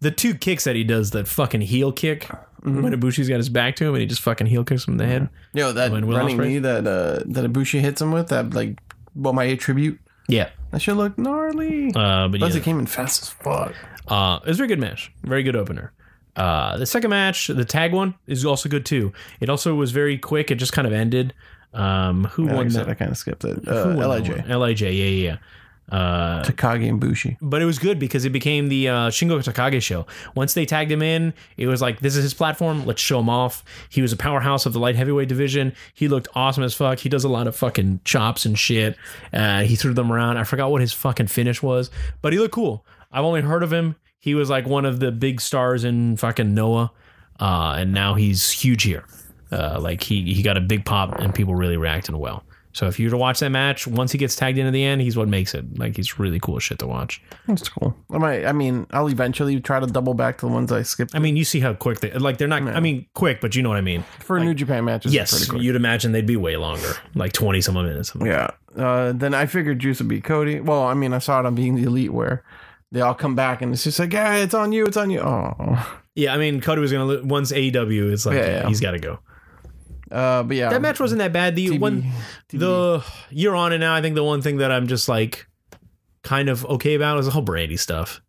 [0.00, 2.28] The two kicks that he does, that fucking heel kick
[2.64, 2.82] Mm-hmm.
[2.82, 4.98] when Ibushi's got his back to him, and he just fucking heel kicks him in
[4.98, 5.28] the head.
[5.54, 6.46] Yo, that When Will running Ospreay?
[6.48, 8.80] knee that uh, that Ibushi hits him with, that like
[9.14, 10.00] what my tribute.
[10.26, 11.92] Yeah, That should look gnarly.
[11.94, 13.72] uh, but Plus, yeah, it came in fast as fuck.
[14.08, 15.12] Uh, it was a very good match.
[15.22, 15.92] Very good opener.
[16.36, 19.12] Uh, the second match, the tag one, is also good too.
[19.40, 20.50] It also was very quick.
[20.50, 21.32] It just kind of ended.
[21.74, 22.90] Um, who Like I won said, that?
[22.90, 23.66] I kind of skipped it.
[23.68, 24.28] Uh, Lij.
[24.48, 25.36] Lij, yeah, yeah, yeah.
[25.88, 27.36] Uh, Takagi and Bushi.
[27.40, 30.04] but it was good because it became the uh, Shingo Takagi show.
[30.34, 32.84] Once they tagged him in, it was like this is his platform.
[32.86, 33.62] Let's show him off.
[33.88, 35.72] He was a powerhouse of the light heavyweight division.
[35.94, 36.98] He looked awesome as fuck.
[36.98, 38.96] He does a lot of fucking chops and shit.
[39.32, 40.38] Uh, he threw them around.
[40.38, 41.88] I forgot what his fucking finish was,
[42.20, 42.84] but he looked cool.
[43.12, 43.94] I've only heard of him.
[44.26, 46.90] He was like one of the big stars in fucking Noah,
[47.38, 49.04] uh, and now he's huge here.
[49.52, 52.42] Uh, like he he got a big pop and people really reacting well.
[52.72, 55.00] So if you were to watch that match, once he gets tagged into the end,
[55.00, 55.78] he's what makes it.
[55.78, 57.22] Like he's really cool shit to watch.
[57.46, 57.96] That's cool.
[58.10, 58.44] I might.
[58.44, 61.36] I mean, I'll eventually try to double back to the ones I skipped I mean,
[61.36, 62.38] you see how quick they like.
[62.38, 62.62] They're not.
[62.62, 64.02] I mean, quick, but you know what I mean.
[64.18, 65.14] for New Japan matches.
[65.14, 65.62] Yes, pretty quick.
[65.62, 68.10] you'd imagine they'd be way longer, like twenty some odd minutes.
[68.20, 68.50] Yeah.
[68.76, 70.58] Uh, then I figured Juice would be Cody.
[70.58, 72.42] Well, I mean, I saw it on being the elite where
[72.92, 75.20] they all come back and it's just like, yeah, it's on you, it's on you.
[75.20, 78.12] Oh, Yeah, I mean, Cody was gonna lo- once AEW.
[78.12, 78.68] It's like Yeah, yeah, yeah.
[78.68, 79.18] he's got to go.
[80.10, 81.56] uh, but yeah, That match wasn't that bad.
[81.56, 82.10] The TB one,
[82.50, 83.94] the you're on it now.
[83.94, 85.46] I think the one thing that I'm just like
[86.22, 88.20] kind of okay about is the whole Brandi stuff.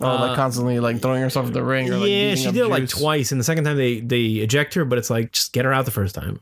[0.00, 1.88] oh, uh, like constantly like throwing herself in the ring.
[1.90, 2.98] Or, like, yeah, beating she up did it like Juice.
[3.00, 5.72] twice, and the second time they they eject her, but it's like just get her
[5.72, 6.40] out the first time.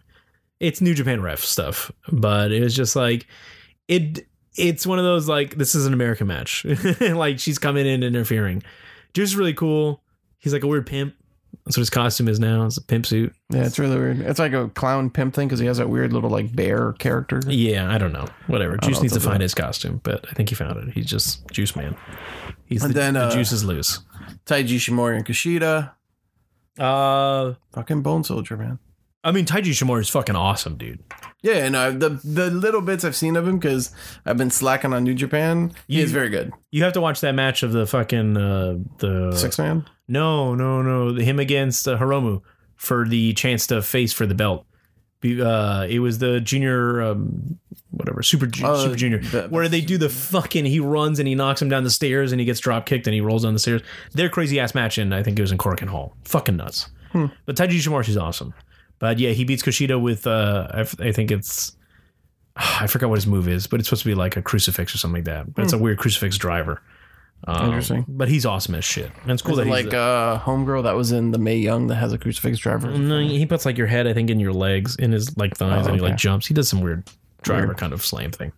[0.61, 3.27] It's New Japan ref stuff, but it was just like
[3.87, 4.27] it.
[4.57, 6.65] It's one of those like this is an American match,
[7.01, 8.63] like she's coming in and interfering.
[9.15, 10.03] Juice is really cool.
[10.39, 11.15] He's like a weird pimp.
[11.65, 12.65] That's what his costume is now.
[12.67, 13.35] It's a pimp suit.
[13.51, 14.21] Yeah, it's really weird.
[14.21, 17.41] It's like a clown pimp thing because he has that weird little like bear character.
[17.47, 18.27] Yeah, I don't know.
[18.47, 18.77] Whatever.
[18.79, 20.95] Juice know needs to what to find his costume, but I think he found it.
[20.95, 21.97] He's just Juice Man.
[22.65, 24.01] He's And the, then, the uh, juice is loose.
[24.47, 25.93] Taiji Ishimori and Kushida.
[26.79, 28.79] Uh, Fucking Bone Soldier, man.
[29.25, 31.01] I mean, Taiji Shimura is fucking awesome, dude.
[31.43, 33.93] Yeah, and uh, the the little bits I've seen of him because
[34.27, 35.73] I've been slacking on New Japan.
[35.89, 36.53] He You- is very good.
[36.71, 39.89] You have to watch that match of the fucking uh, the Six man.
[40.09, 41.15] No, no, no.
[41.15, 42.43] Him against uh, Hiromu
[42.77, 44.67] for the chance to face for the belt.
[45.25, 47.57] Uh, it was the junior, um,
[47.91, 50.65] whatever, super ju- Oh, super junior, the- where they do the fucking.
[50.65, 53.15] He runs and he knocks him down the stairs and he gets drop kicked and
[53.15, 53.83] he rolls down the stairs.
[54.15, 56.17] Their crazy ass match and I think it was in Korakuen Hall.
[56.25, 56.91] Fucking nuts.
[57.13, 57.27] Hmm.
[57.47, 58.53] But Taiji Shimura is awesome.
[59.03, 61.77] But yeah, he beats Kushida with uh, I, f- I think it's.
[62.55, 64.99] I forgot what his move is, but it's supposed to be like a crucifix or
[64.99, 65.53] something like that.
[65.53, 66.81] But it's a weird crucifix driver.
[67.49, 67.67] Um, Hmm.
[67.67, 68.05] Interesting.
[68.07, 69.11] But he's awesome as shit.
[69.23, 71.57] And it's cool Is that it he's like uh, homegirl that was in the Mae
[71.57, 72.97] Young that has a crucifix driver.
[72.97, 75.87] No, he puts like your head, I think, in your legs, in his like thighs,
[75.87, 76.47] Oh, and he like jumps.
[76.47, 77.03] He does some weird
[77.43, 77.79] driver Weird.
[77.79, 78.53] kind of slam thing.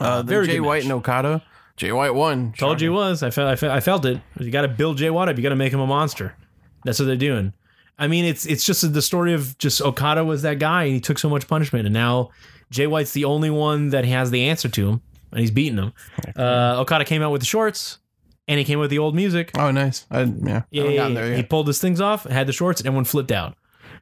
[0.00, 0.84] Uh, the very Jay good White match.
[0.84, 1.42] and Okada.
[1.76, 2.52] Jay White won.
[2.58, 3.22] Told you he was.
[3.22, 3.48] I felt.
[3.48, 3.72] I felt.
[3.72, 4.20] I felt it.
[4.40, 5.36] You got to build Jay White up.
[5.36, 6.34] You got to make him a monster.
[6.84, 7.52] That's what they're doing.
[7.98, 11.00] I mean, it's it's just the story of just Okada was that guy, and he
[11.00, 12.30] took so much punishment, and now
[12.70, 15.92] Jay White's the only one that has the answer to him, and he's beating him.
[16.36, 17.98] Uh, Okada came out with the shorts,
[18.48, 19.50] and he came with the old music.
[19.56, 20.06] Oh, nice.
[20.10, 20.62] I, yeah.
[20.70, 23.56] Yeah, I yeah, he pulled his things off, had the shorts, and everyone flipped out.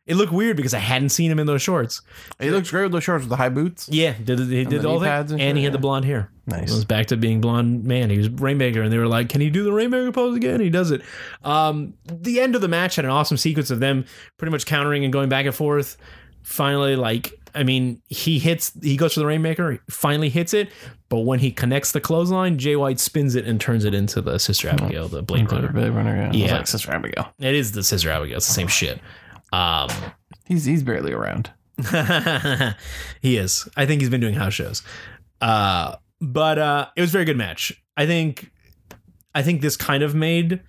[0.07, 2.03] It looked weird because I hadn't seen him in those shorts.
[2.41, 3.89] He looks great with those shorts with the high boots.
[3.89, 6.05] Yeah, did he did the all knee that, pads and, and he had the blonde
[6.05, 6.31] hair.
[6.47, 6.71] Nice.
[6.71, 8.11] It was back to being blonde man.
[8.11, 10.71] He was Rainmaker, and they were like, "Can he do the Rainmaker pose again?" He
[10.71, 11.03] does it.
[11.45, 14.05] Um, the end of the match had an awesome sequence of them
[14.37, 15.97] pretty much countering and going back and forth.
[16.43, 20.71] Finally, like I mean, he hits, he goes for the Rainmaker, he finally hits it,
[21.09, 24.39] but when he connects the clothesline, Jay White spins it and turns it into the
[24.39, 25.73] Sister Abigail, the Blade Runner.
[25.73, 26.33] Blade Runner, yeah.
[26.33, 26.57] Yeah.
[26.59, 27.33] like Sister Abigail.
[27.39, 28.37] It is the Sister Abigail.
[28.37, 29.01] It's the same shit.
[29.53, 29.91] Um,
[30.47, 31.53] He's he's barely around.
[33.23, 33.69] he is.
[33.77, 34.83] I think he's been doing house shows.
[35.41, 37.73] Uh, but uh, it was a very good match.
[37.97, 38.51] I think.
[39.33, 40.61] I think this kind of made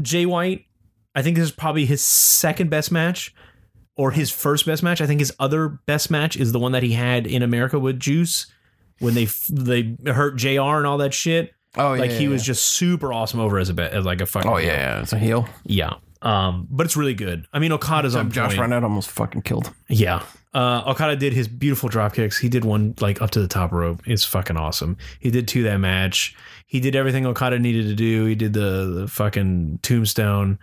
[0.00, 0.64] Jay White.
[1.14, 3.34] I think this is probably his second best match,
[3.96, 5.02] or his first best match.
[5.02, 8.00] I think his other best match is the one that he had in America with
[8.00, 8.46] Juice
[8.98, 10.60] when they they hurt Jr.
[10.60, 11.52] and all that shit.
[11.76, 12.00] Oh yeah.
[12.00, 14.56] Like he yeah, was just super awesome over as a as like a fucking Oh
[14.56, 15.02] yeah, yeah.
[15.02, 15.46] It's a heel.
[15.64, 15.94] yeah.
[16.22, 17.46] Um, but it's really good.
[17.52, 18.58] I mean, Okada's on Josh point.
[18.58, 19.68] Barnett almost fucking killed.
[19.68, 19.74] him.
[19.88, 20.22] Yeah.
[20.54, 22.38] Uh, Okada did his beautiful drop kicks.
[22.38, 24.02] He did one like up to the top rope.
[24.06, 24.96] It's fucking awesome.
[25.20, 26.34] He did two that match.
[26.66, 28.24] He did everything Okada needed to do.
[28.24, 30.58] He did the, the fucking tombstone.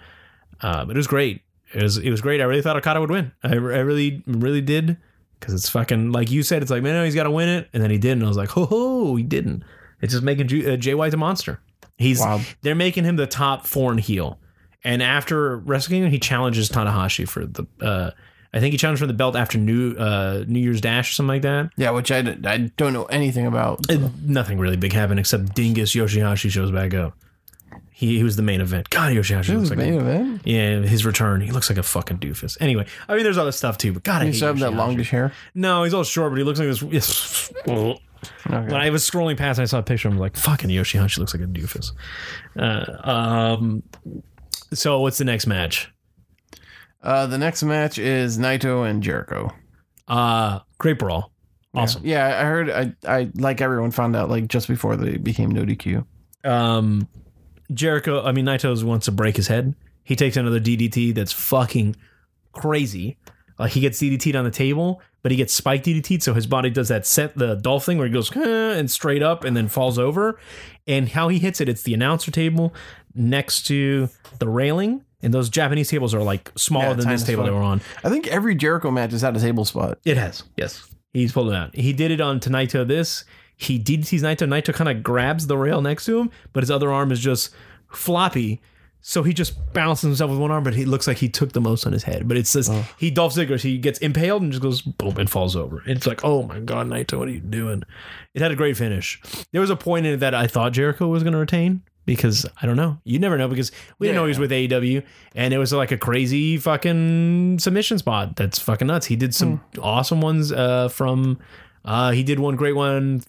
[0.61, 1.41] Uh, but it was great.
[1.73, 2.41] It was it was great.
[2.41, 3.31] I really thought Okada would win.
[3.43, 4.97] I, I really really did
[5.39, 6.61] because it's fucking like you said.
[6.63, 8.27] It's like man, no, he's got to win it, and then he did, and I
[8.27, 9.63] was like, ho ho, he didn't.
[10.01, 11.61] It's just making Ju- uh, Jay White a monster.
[11.97, 12.41] He's Wild.
[12.61, 14.39] they're making him the top foreign heel.
[14.83, 17.65] And after wrestling, he challenges Tanahashi for the.
[17.81, 18.11] Uh,
[18.55, 21.29] I think he challenged for the belt after New uh, New Year's Dash or something
[21.29, 21.71] like that.
[21.75, 23.89] Yeah, which I, I don't know anything about.
[23.89, 27.17] And nothing really big happened except Dingus Yoshihashi shows back up.
[27.95, 28.89] He, he was the main event.
[28.89, 30.41] God, Yoshihashi This looks like main a, event.
[30.45, 31.41] yeah, his return.
[31.41, 32.57] He looks like a fucking doofus.
[32.59, 35.09] Anyway, I mean, there's other stuff too, but God, I He hate have that longish
[35.09, 35.31] hair.
[35.55, 37.51] No, he's all short, but he looks like this.
[37.67, 37.99] Okay.
[38.47, 40.07] When I was scrolling past, and I saw a picture.
[40.07, 41.91] I'm like, fucking Yoshihashi looks like a doofus.
[42.57, 43.83] Uh, um,
[44.73, 45.91] so what's the next match?
[47.01, 49.51] Uh, the next match is Naito and Jericho.
[50.07, 51.31] Uh, great brawl.
[51.75, 52.05] Awesome.
[52.05, 52.69] Yeah, I heard.
[52.69, 56.05] I I like everyone found out like just before they became no DQ.
[56.43, 57.07] Um,
[57.73, 59.75] Jericho, I mean, Naito's wants to break his head.
[60.03, 61.95] He takes another DDT that's fucking
[62.51, 63.17] crazy.
[63.63, 66.69] Like he gets DDT'd on the table, but he gets spiked DDT'd, so his body
[66.69, 69.69] does that set the dolph thing where he goes "Huh," and straight up and then
[69.69, 70.37] falls over.
[70.85, 72.73] And how he hits it, it's the announcer table
[73.15, 75.05] next to the railing.
[75.21, 77.79] And those Japanese tables are like smaller Yeah, than this table they were on.
[78.03, 79.97] I think every Jericho match has had a table spot.
[80.03, 80.43] It has.
[80.57, 80.85] Yes.
[81.13, 81.73] He's pulled it out.
[81.73, 83.23] He did it on tenaito this.
[83.55, 84.45] He DDTs Naito.
[84.45, 87.55] Naito kind of grabs the rail next to him, but his other arm is just
[87.87, 88.61] floppy.
[89.05, 91.59] So he just balances himself with one arm, but he looks like he took the
[91.59, 92.25] most on his head.
[92.25, 93.61] But it's this he Dolph Ziggler.
[93.61, 95.79] He gets impaled and just goes boom and falls over.
[95.79, 97.83] And it's like, oh my god, Naito, what are you doing?
[98.33, 99.21] It had a great finish.
[99.51, 102.45] There was a point in it that I thought Jericho was going to retain because
[102.61, 102.97] I don't know.
[103.03, 105.03] You never know because we didn't know he was with AEW,
[105.35, 108.37] and it was like a crazy fucking submission spot.
[108.37, 109.05] That's fucking nuts.
[109.05, 111.39] He did some awesome ones uh, from.
[111.83, 113.21] Uh, he did one great one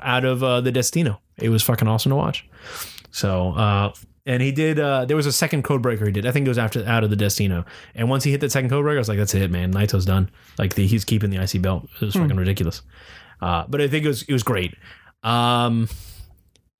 [0.00, 1.20] out of uh, the Destino.
[1.36, 2.48] It was fucking awesome to watch.
[3.10, 3.92] So, uh,
[4.28, 4.78] and he did.
[4.78, 6.26] Uh, there was a second code breaker he did.
[6.26, 7.64] I think it was after out of the Destino.
[7.94, 9.72] And once he hit that second code breaker, I was like, "That's it, man.
[9.72, 10.30] Naito's done.
[10.58, 11.88] Like the, he's keeping the IC belt.
[12.00, 12.82] It was fucking ridiculous."
[13.40, 14.74] Uh, but I think it was it was great.
[15.22, 15.88] Um,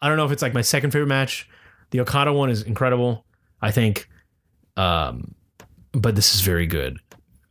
[0.03, 1.49] I don't know if it's like my second favorite match.
[1.91, 3.25] The Okada one is incredible.
[3.63, 4.09] I think,
[4.77, 5.35] um,
[5.93, 6.99] but this is very good.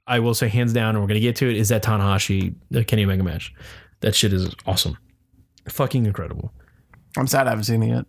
[0.06, 1.58] I will say hands down, and we're gonna get to it.
[1.58, 3.52] Is that Tanahashi the Kenny Omega match?
[4.02, 4.96] That shit is awesome,
[5.68, 6.54] fucking incredible.
[7.18, 8.06] I'm sad I haven't seen it yet.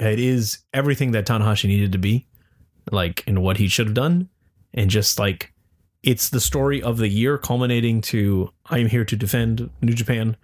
[0.00, 2.26] It is everything that Tanahashi needed to be,
[2.92, 4.28] like in what he should have done,
[4.74, 5.52] and just like
[6.02, 10.36] it's the story of the year, culminating to I am here to defend New Japan,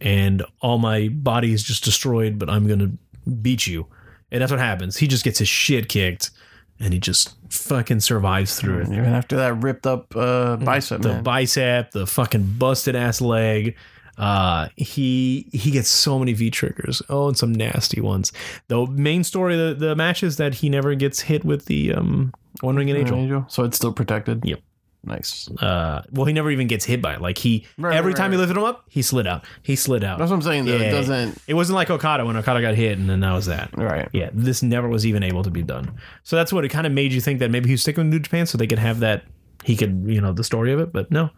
[0.00, 2.92] and all my body is just destroyed, but I'm gonna
[3.40, 3.86] beat you,
[4.30, 4.96] and that's what happens.
[4.98, 6.30] He just gets his shit kicked,
[6.78, 8.88] and he just fucking survives through it.
[8.88, 11.22] Even after that ripped up uh, bicep, The man.
[11.24, 13.74] bicep, the fucking busted ass leg.
[14.18, 17.00] Uh, he he gets so many V triggers.
[17.08, 18.32] Oh, and some nasty ones.
[18.68, 21.94] The main story, of the the match is that he never gets hit with the
[21.94, 23.16] um One Winged Angel.
[23.18, 23.44] Angel.
[23.48, 24.44] So it's still protected.
[24.44, 24.60] Yep.
[25.04, 25.50] Nice.
[25.60, 28.30] uh well he never even gets hit by it like he Right, every right, time
[28.30, 30.66] he lifted him up he slid out he slid out That's what I'm saying.
[30.66, 30.76] Though.
[30.76, 30.82] Yeah.
[30.84, 31.38] It doesn't.
[31.48, 34.08] it wasn't like okada when okada got hit and then that was that Right.
[34.12, 35.90] yeah this never was even able to be done
[36.22, 38.12] so that's what it kind of made you think that maybe he was sticking with
[38.12, 39.24] new japan so they could have that
[39.64, 41.30] he could you know the story of it but no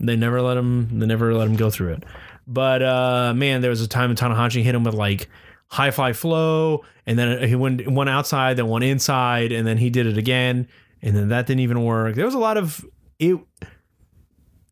[0.00, 2.04] they never let him they never let him go through it
[2.46, 5.28] but uh man there was a time when tanahashi hit him with like
[5.68, 9.90] high fly flow and then he went one outside then one inside and then he
[9.90, 10.68] did it again
[11.02, 12.84] and then that didn't even work there was a lot of
[13.18, 13.38] it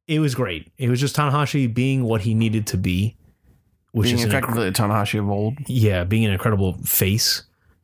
[0.06, 3.16] it was great it was just tanahashi being what he needed to be
[3.92, 5.58] which Being is effectively a Tanahashi of old.
[5.66, 7.42] yeah, being an incredible face,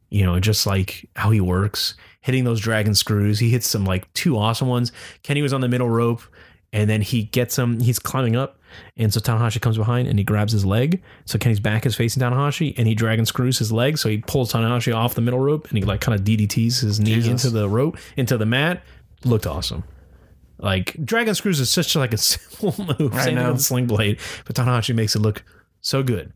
[0.08, 3.38] you know, just like how he works, hitting those dragon screws.
[3.38, 4.90] He hits some like two awesome ones.
[5.22, 6.22] Kenny was on the middle rope
[6.72, 8.58] and then he gets him, he's climbing up.
[8.96, 11.02] And so Tanahashi comes behind and he grabs his leg.
[11.24, 13.96] So Kenny's back is facing Tanahashi and he dragon screws his leg.
[13.98, 17.00] So he pulls Tanahashi off the middle rope and he like kind of DDTs his
[17.00, 17.44] knee Jesus.
[17.44, 18.82] into the rope, into the mat.
[19.24, 19.84] Looked awesome.
[20.58, 23.14] Like dragon screws is such like a simple move.
[23.14, 23.52] I Same know.
[23.52, 25.42] with sling blade, but Tanahashi makes it look
[25.80, 26.32] so good.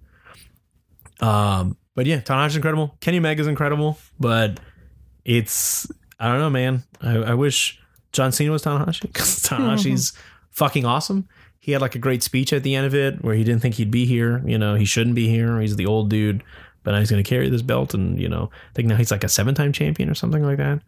[1.20, 2.96] Um, but yeah, Tanahashi's incredible.
[3.00, 4.58] Kenny Omega's incredible, but
[5.24, 6.84] it's I don't know, man.
[7.00, 7.80] I, I wish
[8.12, 10.12] John Cena was Tanahashi because Tanahashi's
[10.50, 11.28] fucking awesome.
[11.58, 13.76] He had like a great speech at the end of it where he didn't think
[13.76, 14.42] he'd be here.
[14.44, 15.60] You know, he shouldn't be here.
[15.60, 16.42] He's the old dude,
[16.82, 19.10] but now he's going to carry this belt, and you know, I think now he's
[19.12, 20.82] like a seven-time champion or something like that.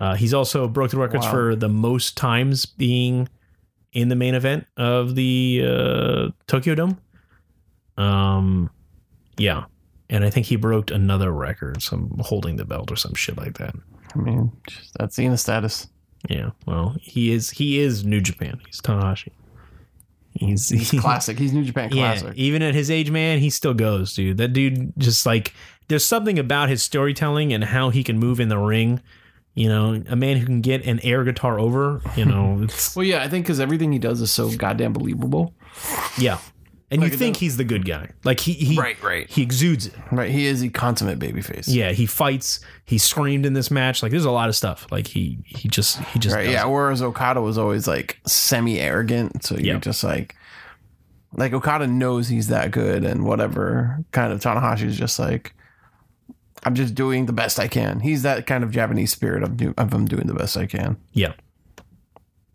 [0.00, 1.30] Uh, he's also broke the records Wow.
[1.32, 3.28] for the most times being
[3.92, 6.98] in the main event of the uh, Tokyo Dome.
[7.96, 8.70] Um,
[9.36, 9.64] yeah,
[10.10, 13.58] and I think he broke another record, some holding the belt or some shit like
[13.58, 13.74] that.
[14.14, 15.88] I mean, just, that's Cena status.
[16.28, 18.60] Yeah, well, he is he is New Japan.
[18.66, 19.30] He's Tanahashi.
[20.34, 21.38] He's, he's Classic.
[21.38, 22.36] He's New Japan Yeah, classic.
[22.38, 24.38] even at his age, man, he still goes, dude.
[24.38, 25.52] That dude just like
[25.88, 29.00] there's something about his storytelling and how he can move in the ring.
[29.54, 32.00] You know, a man who can get an air guitar over.
[32.16, 35.52] You know, Well, yeah, I think because everything he does is so goddamn believable.
[36.16, 36.38] yeah.
[36.92, 39.02] And you think he's the good guy, like he he right.
[39.02, 39.28] right.
[39.28, 39.94] he exudes it.
[40.10, 40.30] Right.
[40.30, 41.64] He is the consummate babyface.
[41.66, 42.60] Yeah, he fights.
[42.84, 44.02] He screamed in this match.
[44.02, 44.86] Like there's a lot of stuff.
[44.90, 46.48] Like he he just he just Right.
[46.48, 46.66] Yeah.
[46.66, 46.70] it.
[46.70, 49.42] Whereas Okada was always like semi arrogant.
[49.44, 49.80] So you're Yeah.
[49.80, 50.36] just like,
[51.34, 54.04] like Okada knows he's that good and whatever.
[54.12, 55.54] Kind of Tanahashi is just like,
[56.64, 58.00] I'm just doing the best I can.
[58.00, 60.96] He's that kind of Japanese spirit of, do, of him doing the best I can.
[61.12, 61.32] yeah.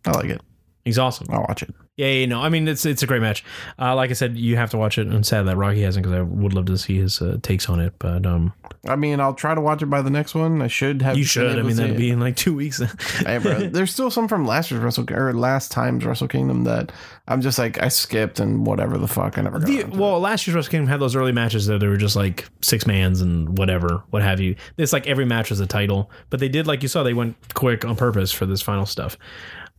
[0.05, 0.41] I like it.
[0.87, 1.27] He's awesome.
[1.29, 1.73] I'll watch it.
[1.97, 3.43] Yeah, yeah, no, I mean it's it's a great match.
[3.79, 5.07] Uh, like I said, you have to watch it.
[5.07, 7.79] I'm sad that Rocky hasn't because I would love to see his uh, takes on
[7.79, 7.93] it.
[7.97, 8.53] But um,
[8.87, 10.61] I mean, I'll try to watch it by the next one.
[10.61, 11.17] I should have.
[11.17, 11.57] you should.
[11.57, 12.81] I mean, that'd see be in like two weeks.
[13.25, 16.91] Hey, bro, there's still some from last year's Wrestle or last time's Wrestle Kingdom that
[17.27, 19.65] I'm just like I skipped and whatever the fuck I never got.
[19.67, 19.89] The- to it.
[19.89, 22.85] well, last year's Wrestle Kingdom had those early matches that they were just like six
[22.85, 24.55] mans and whatever, what have you.
[24.77, 27.35] It's like every match was a title, but they did like you saw they went
[27.55, 29.17] quick on purpose for this final stuff.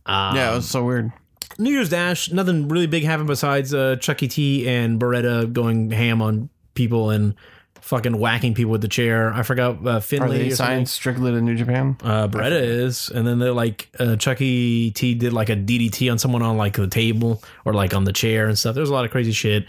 [0.05, 1.11] Um, yeah, it was so weird.
[1.57, 6.21] New Year's Dash, nothing really big happened besides uh, Chuckie T and Beretta going ham
[6.21, 7.35] on people and
[7.81, 9.33] fucking whacking people with the chair.
[9.33, 11.97] I forgot uh, Are they signed strictly to New Japan?
[12.01, 16.17] Uh, Beretta is, and then they're like uh, Chuckie T did like a DDT on
[16.19, 18.75] someone on like the table or like on the chair and stuff.
[18.75, 19.65] There's a lot of crazy shit.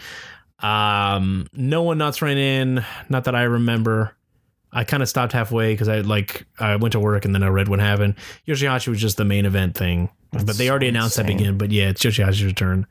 [0.60, 4.14] Um, no one nuts ran in, not that I remember.
[4.72, 7.48] I kind of stopped halfway because I like I went to work and then I
[7.48, 8.14] read what happened.
[8.46, 11.36] Yoshihashi was just the main event thing, but they already announced that insane.
[11.38, 11.58] begin.
[11.58, 12.86] But yeah, it's Yoshihashi's return.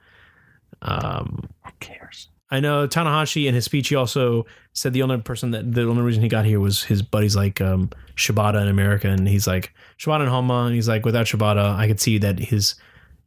[0.81, 2.29] Um, Who cares?
[2.51, 6.01] I know Tanahashi in his speech he also said the only person that the only
[6.01, 9.73] reason he got here was his buddies like um, Shibata in America, and he's like
[9.97, 12.75] Shibata and Homa, and he's like without Shibata, I could see that his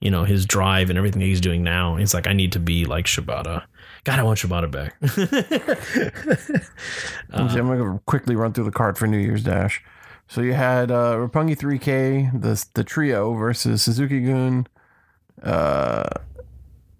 [0.00, 1.96] you know his drive and everything that he's doing now.
[1.96, 3.62] He's like I need to be like Shibata.
[4.04, 4.96] God, I want Shibata back.
[7.30, 9.82] I'm going to quickly run through the card for New Year's Dash.
[10.28, 14.66] So you had uh, Roppongi 3K, the the trio versus Suzuki Gun,
[15.42, 16.04] uh,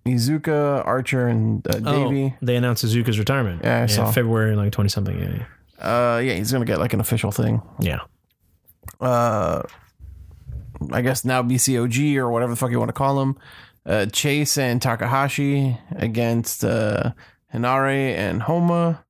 [0.05, 2.35] Iizuka, Archer, and uh, Davey.
[2.35, 3.63] Oh, they announced Iizuka's retirement.
[3.65, 4.11] Yeah, I saw.
[4.11, 5.19] February like twenty something.
[5.19, 5.45] Yeah,
[5.85, 7.63] Uh, yeah, he's gonna get like an official thing.
[7.81, 8.01] yeah.
[9.01, 9.63] uh
[10.91, 13.39] I guess now BCOG or whatever the fuck you want to call him.
[13.85, 17.13] Uh, Chase and Takahashi against uh,
[17.53, 19.05] Henare and Homa.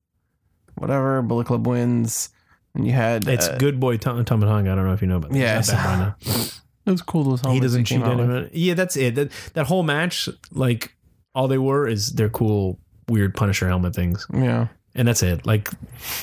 [0.75, 1.21] Whatever.
[1.21, 2.29] Bullet Club wins.
[2.75, 4.71] And you had It's uh, good boy Tom Tomatonga.
[4.71, 6.51] I don't know if you know, but Yeah, He's not I bad.
[6.85, 7.23] It was cool.
[7.23, 8.49] Those he doesn't cheat out with.
[8.53, 9.15] Yeah, that's it.
[9.15, 10.95] That that whole match, like
[11.35, 15.45] all they were is their cool, weird Punisher helmet things, Yeah, and that's it.
[15.45, 15.69] Like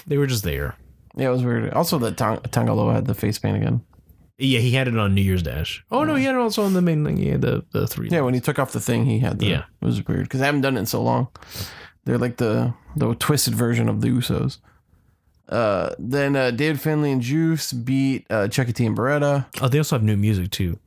[0.06, 0.76] they were just there.
[1.16, 1.72] yeah, it was weird.
[1.72, 3.80] Also, that Tang- Tanga Loa had the face paint again.
[4.40, 5.84] Yeah, he had it on New Year's Dash.
[5.90, 7.18] Oh no, he had it also on the main thing.
[7.18, 8.08] Yeah, the the three.
[8.08, 9.46] Yeah, when he took off the thing, he had the.
[9.46, 9.64] Yeah.
[9.80, 11.28] it was weird because I haven't done it in so long.
[12.04, 14.58] They're like the the twisted version of the Usos.
[15.48, 19.46] Uh, then uh, David Finlay and Juice beat uh, Chuckie T and Beretta.
[19.60, 20.78] Oh, they also have new music too.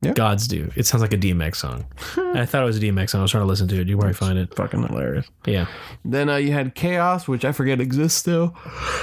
[0.00, 0.12] Yeah.
[0.12, 0.70] Gods do.
[0.76, 1.84] It sounds like a DMX song.
[2.16, 3.20] I thought it was a DMX song.
[3.20, 3.88] I was trying to listen to it.
[3.88, 4.54] You probably find it.
[4.54, 5.26] Fucking hilarious.
[5.44, 5.66] Yeah.
[6.04, 8.56] Then uh, you had Chaos, which I forget exists still.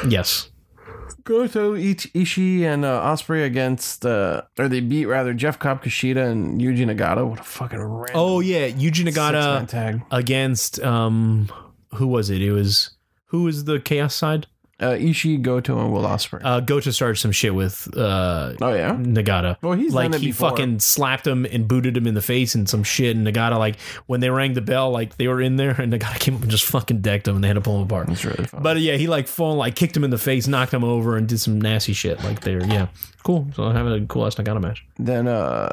[0.07, 0.49] Yes.
[1.26, 6.32] Goto, Ich- Ishii, and uh, Ospreay against, uh, or they beat rather Jeff Cobb, Kushida,
[6.32, 7.28] and Yuji Nagata.
[7.28, 10.01] What a fucking random Oh yeah, Yuji six-man Nagata tag.
[10.11, 11.49] against um,
[11.95, 12.41] who was it?
[12.41, 12.91] It was
[13.26, 14.47] who was the Chaos side?
[14.78, 16.41] Uh, Ishii, Goto, and Will Ospreay.
[16.43, 18.93] Uh, Goto started some shit with uh oh yeah.
[18.95, 19.55] Nagata.
[19.61, 20.49] Well, he's like he before.
[20.49, 23.15] fucking slapped him and booted him in the face and some shit.
[23.15, 26.19] And Nagata, like when they rang the bell, like they were in there, and Nagata
[26.19, 28.09] came up and just fucking decked him, and they had to pull him apart.
[28.09, 28.61] It's really fun.
[28.63, 31.26] But yeah, he like full like kicked him in the face, knocked him over, and
[31.26, 32.21] did some nasty shit.
[32.23, 32.88] Like there, yeah,
[33.23, 33.47] cool.
[33.55, 34.86] So having a cool ass Nagata match.
[34.97, 35.71] then uh,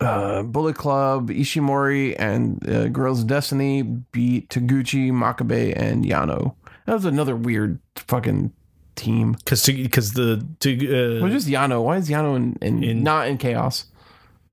[0.00, 6.56] uh, Bullet Club, Ishimori, and uh, Guerrillas of Destiny beat Taguchi, Makabe, and Yano.
[6.86, 8.52] That was another weird fucking
[8.94, 9.32] team.
[9.32, 11.82] Because because the to Well, just Yano.
[11.84, 13.86] Why is Yano in, in, In- not in Chaos?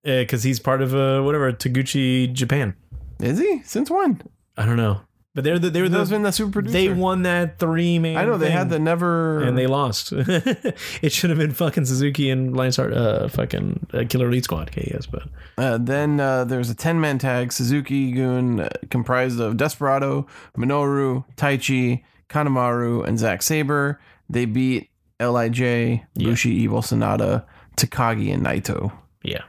[0.04, 2.76] because he's part of uh whatever Taguchi Japan.
[3.22, 3.62] Is he?
[3.64, 4.22] Since when?
[4.58, 5.00] I don't know,
[5.34, 6.74] but they're the they're Those the been the super producer.
[6.74, 8.18] they won that three man.
[8.18, 9.42] I know they thing, had the never.
[9.42, 10.12] and they lost.
[10.16, 14.70] it should have been fucking Suzuki and Lance Archer, uh, fucking uh, Killer Elite Squad.
[14.70, 15.24] Okay, yes, but
[15.58, 20.28] Uh, then uh, there's a 10 man tag Suzuki Gun uh, comprised of Desperado,
[20.58, 22.04] Minoru, Taichi,
[22.34, 24.00] Kanemaru, and Zack Sabre.
[24.30, 27.46] They beat Lij, Bushi, Evil Sanada,
[27.78, 28.92] Takagi, and Naito.
[29.24, 29.44] yeah.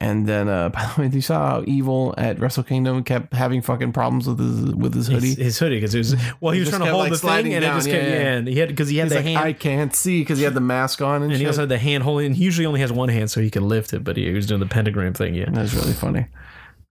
[0.00, 3.62] And then, uh, by the way, you saw how Evil at Wrestle Kingdom kept having
[3.62, 5.30] fucking problems with his with his hoodie.
[5.30, 7.52] His, his hoodie because it was well he was trying to hold like, the thing
[7.52, 8.32] and down, it just kept yeah, yeah, yeah.
[8.36, 10.44] and he had because he had He's the like, hand I can't see because he
[10.44, 12.32] had the mask on and, and he also had the hand holding.
[12.32, 14.60] He usually only has one hand so he can lift it, but he was doing
[14.60, 15.34] the pentagram thing.
[15.34, 15.46] Yeah.
[15.46, 16.26] That was really funny.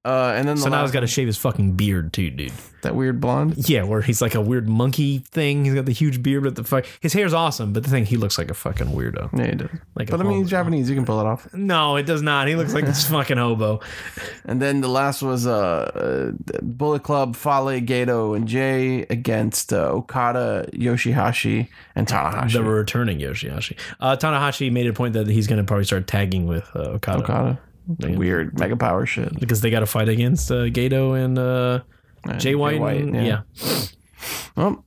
[0.05, 2.29] Uh, and then the So now last he's got to shave his fucking beard too,
[2.29, 2.53] dude.
[2.81, 3.69] that weird blonde.
[3.69, 5.65] Yeah, where he's like a weird monkey thing.
[5.65, 7.73] He's got the huge beard, but the fuck, his hair's awesome.
[7.73, 9.37] But the thing, he looks like a fucking weirdo.
[9.37, 9.69] Yeah, he does.
[9.95, 10.39] Like, a But I mean, hobo.
[10.43, 10.89] he's Japanese.
[10.89, 11.53] You can pull it off.
[11.53, 12.47] no, it does not.
[12.47, 13.81] He looks like this fucking hobo.
[14.45, 19.89] And then the last was uh, uh Bullet Club, Fale, Gedo, and Jay against uh,
[19.89, 22.53] Okada, Yoshihashi, and Tanahashi.
[22.53, 23.77] The returning Yoshihashi.
[23.99, 27.23] Uh, Tanahashi made a point that he's going to probably start tagging with uh, Okada,
[27.23, 27.59] Okada.
[27.99, 29.39] Weird mega power shit.
[29.39, 31.79] because they got to fight against uh, Gedo and uh,
[32.25, 32.81] And Jay White.
[32.81, 33.41] and- yeah.
[34.55, 34.85] Well,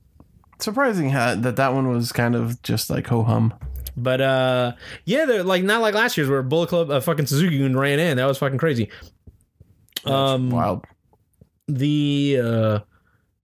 [0.59, 3.53] surprising how, that that one was kind of just like ho hum.
[3.97, 4.73] But uh,
[5.05, 7.99] yeah, they're like not like last year's where Bullet Club, uh, fucking Suzuki Gun ran
[7.99, 8.17] in.
[8.17, 8.89] That was fucking crazy.
[10.05, 10.85] Um, Wild.
[11.67, 12.79] the uh,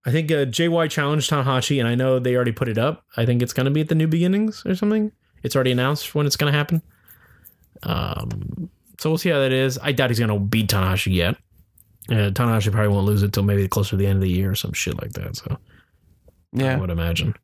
[0.06, 3.04] I think uh, JY challenged Tanahashi, and I know they already put it up.
[3.18, 5.12] I think it's going to be at the New Beginnings or something.
[5.44, 6.82] It's already announced when it's going to happen.
[7.84, 8.70] Um,
[9.00, 9.78] so we'll see how that is.
[9.82, 11.36] I doubt he's going to beat Tanahashi yet.
[12.10, 14.52] Uh, Tanahashi probably won't lose it till maybe closer to the end of the year
[14.52, 15.36] or some shit like that.
[15.36, 15.58] So
[16.54, 17.36] yeah, I would imagine.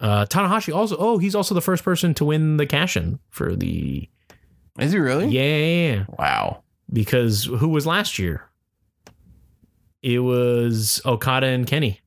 [0.00, 0.96] Uh, Tanahashi also.
[0.98, 4.08] Oh, he's also the first person to win the cash in for the.
[4.78, 5.28] Is he really?
[5.28, 6.04] Yeah, yeah, yeah.
[6.18, 6.62] Wow.
[6.92, 8.48] Because who was last year?
[10.02, 12.00] It was Okada and Kenny.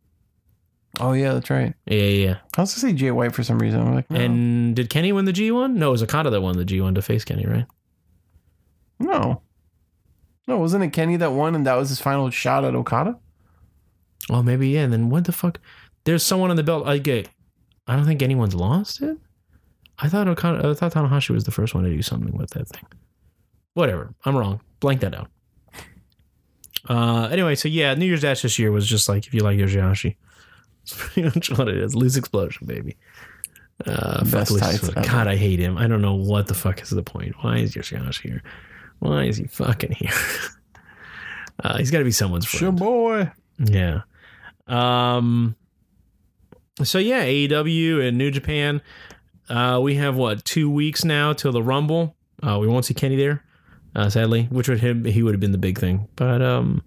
[1.00, 1.74] Oh yeah, that's right.
[1.86, 2.26] Yeah, yeah.
[2.26, 2.38] yeah.
[2.58, 3.80] I was gonna say Jay White for some reason.
[3.80, 5.74] I'm like, no, And did Kenny win the G1?
[5.74, 7.66] No, it was Okada that won the G1 to face Kenny, right?
[9.00, 9.42] No,
[10.48, 13.18] no, wasn't it Kenny that won, and that was his final shot at Okada?
[14.30, 14.82] Oh, maybe yeah.
[14.82, 15.60] And then what the fuck?
[16.04, 16.88] There's someone on the belt.
[16.88, 17.30] I get.
[17.86, 19.18] I don't think anyone's lost it.
[20.00, 20.68] I thought Okada.
[20.70, 22.84] I thought Tanahashi was the first one to do something with that thing.
[23.74, 24.14] Whatever.
[24.26, 24.62] I'm wrong.
[24.80, 25.30] Blank that out.
[26.90, 27.28] Uh.
[27.32, 30.16] Anyway, so yeah, New Year's Dash this year was just like if you like Yoshihashi.
[30.84, 31.96] It's pretty much what it is.
[31.96, 32.96] Loose explosion, baby.
[33.86, 34.98] Uh, Best Loose tights Explosion.
[35.00, 35.08] ever.
[35.08, 35.78] God, I hate him.
[35.78, 37.36] I don't know what the fuck is the point.
[37.42, 38.44] Why is Yoshihashi here?
[39.00, 40.12] Why is he fucking here?
[41.64, 42.78] uh, he's got to be someone's friend.
[42.78, 43.32] boy.
[43.60, 44.02] Yeah.
[44.68, 45.56] Um.
[46.84, 48.82] So yeah, AEW and New Japan.
[49.50, 52.16] Uh, we have what two weeks now till the Rumble.
[52.44, 53.44] Uh, we won't see Kenny there,
[53.96, 56.08] uh, sadly, which would him he would have been the big thing.
[56.16, 56.84] But um,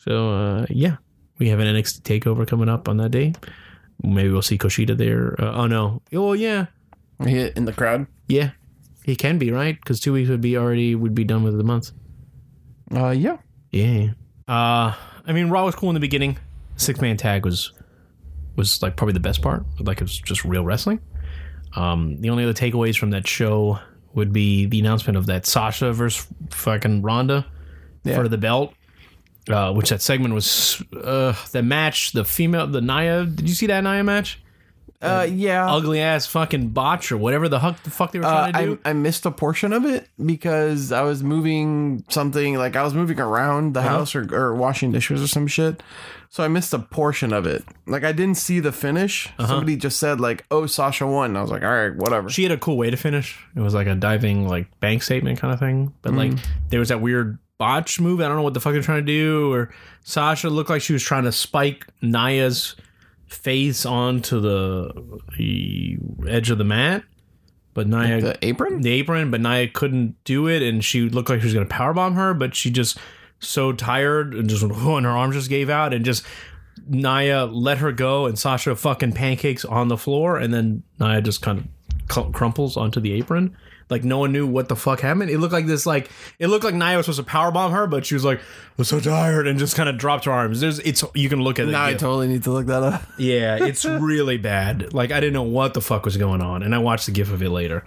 [0.00, 0.96] so uh, yeah,
[1.38, 3.34] we have an NXT takeover coming up on that day.
[4.02, 5.36] Maybe we'll see Kushida there.
[5.40, 6.66] Uh, oh no, oh yeah,
[7.24, 8.06] He in the crowd.
[8.26, 8.50] yeah,
[9.06, 11.64] he can be right because two weeks would be already would be done with the
[11.64, 11.92] month.
[12.94, 13.38] Uh, yeah.
[13.70, 14.08] Yeah.
[14.48, 14.94] Uh
[15.26, 16.38] I mean Raw was cool in the beginning.
[16.76, 17.72] Six man tag was
[18.56, 19.64] was like probably the best part.
[19.80, 21.00] Like it was just real wrestling.
[21.74, 23.78] Um the only other takeaways from that show
[24.14, 27.46] would be the announcement of that Sasha versus fucking Ronda
[28.04, 28.16] Yeah.
[28.16, 28.74] for the belt.
[29.48, 33.24] Uh, which that segment was uh, the match, the female, the Nia.
[33.24, 34.40] Did you see that Nia match?
[35.02, 35.70] Uh, yeah.
[35.70, 38.74] Ugly ass fucking botch or whatever the fuck the fuck they were Uh, trying to
[38.76, 38.80] do.
[38.84, 42.94] I, I missed a portion of it because I was moving something like I was
[42.94, 43.88] moving around the Uh-huh.
[43.88, 45.82] house or, or washing dishes or some shit.
[46.28, 47.64] So I missed a portion of it.
[47.86, 49.28] Like I didn't see the finish.
[49.38, 49.46] Uh-huh.
[49.48, 52.42] Somebody just said like, "Oh, Sasha won." And I was like, "All right, whatever." she
[52.42, 53.38] had a cool way to finish.
[53.54, 55.92] It was like a diving like bank statement kind of thing.
[56.02, 56.32] But like
[56.68, 58.20] there was that weird botch move.
[58.20, 59.52] I don't know what the fuck they're trying to do.
[59.52, 59.70] Or
[60.04, 62.74] Sasha looked like she was trying to spike Nia's
[63.26, 65.98] face onto the, the
[66.28, 67.02] edge of the mat.
[67.74, 68.80] But Nia the apron.
[68.80, 72.14] the apron, but Nia couldn't do it, and she looked like she was gonna powerbomb
[72.14, 72.96] her, but she just
[73.38, 74.72] so tired and just and
[75.04, 76.24] her arms just gave out, and just
[76.88, 81.42] Nia let her go, and Sasha fucking pancakes on the floor, and then Nia just
[81.42, 81.68] kind
[82.08, 83.54] of crumples onto the apron.
[83.88, 85.30] Like no one knew what the fuck happened.
[85.30, 86.10] It looked like this, like
[86.40, 88.40] it looked like Nia was supposed to powerbomb her, but she was like,
[88.76, 90.60] "I'm so tired," and just kind of dropped her arms.
[90.60, 91.70] There's, it's you can look at it.
[91.70, 91.96] Now I yeah.
[91.96, 93.02] totally need to look that up.
[93.18, 94.92] Yeah, it's really bad.
[94.92, 97.30] Like I didn't know what the fuck was going on, and I watched the gif
[97.30, 97.84] of it later.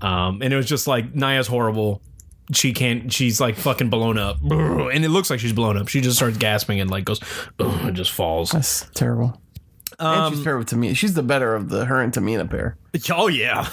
[0.00, 2.00] Um, and it was just like Nia's horrible.
[2.52, 3.12] She can't.
[3.12, 5.88] She's like fucking blown up, and it looks like she's blown up.
[5.88, 7.20] She just starts gasping and like goes,
[7.58, 8.50] and just falls.
[8.52, 9.40] That's terrible.
[9.98, 10.96] and she's paired with Tamina.
[10.96, 12.76] She's the better of the her and Tamina pair.
[13.10, 13.68] Oh yeah,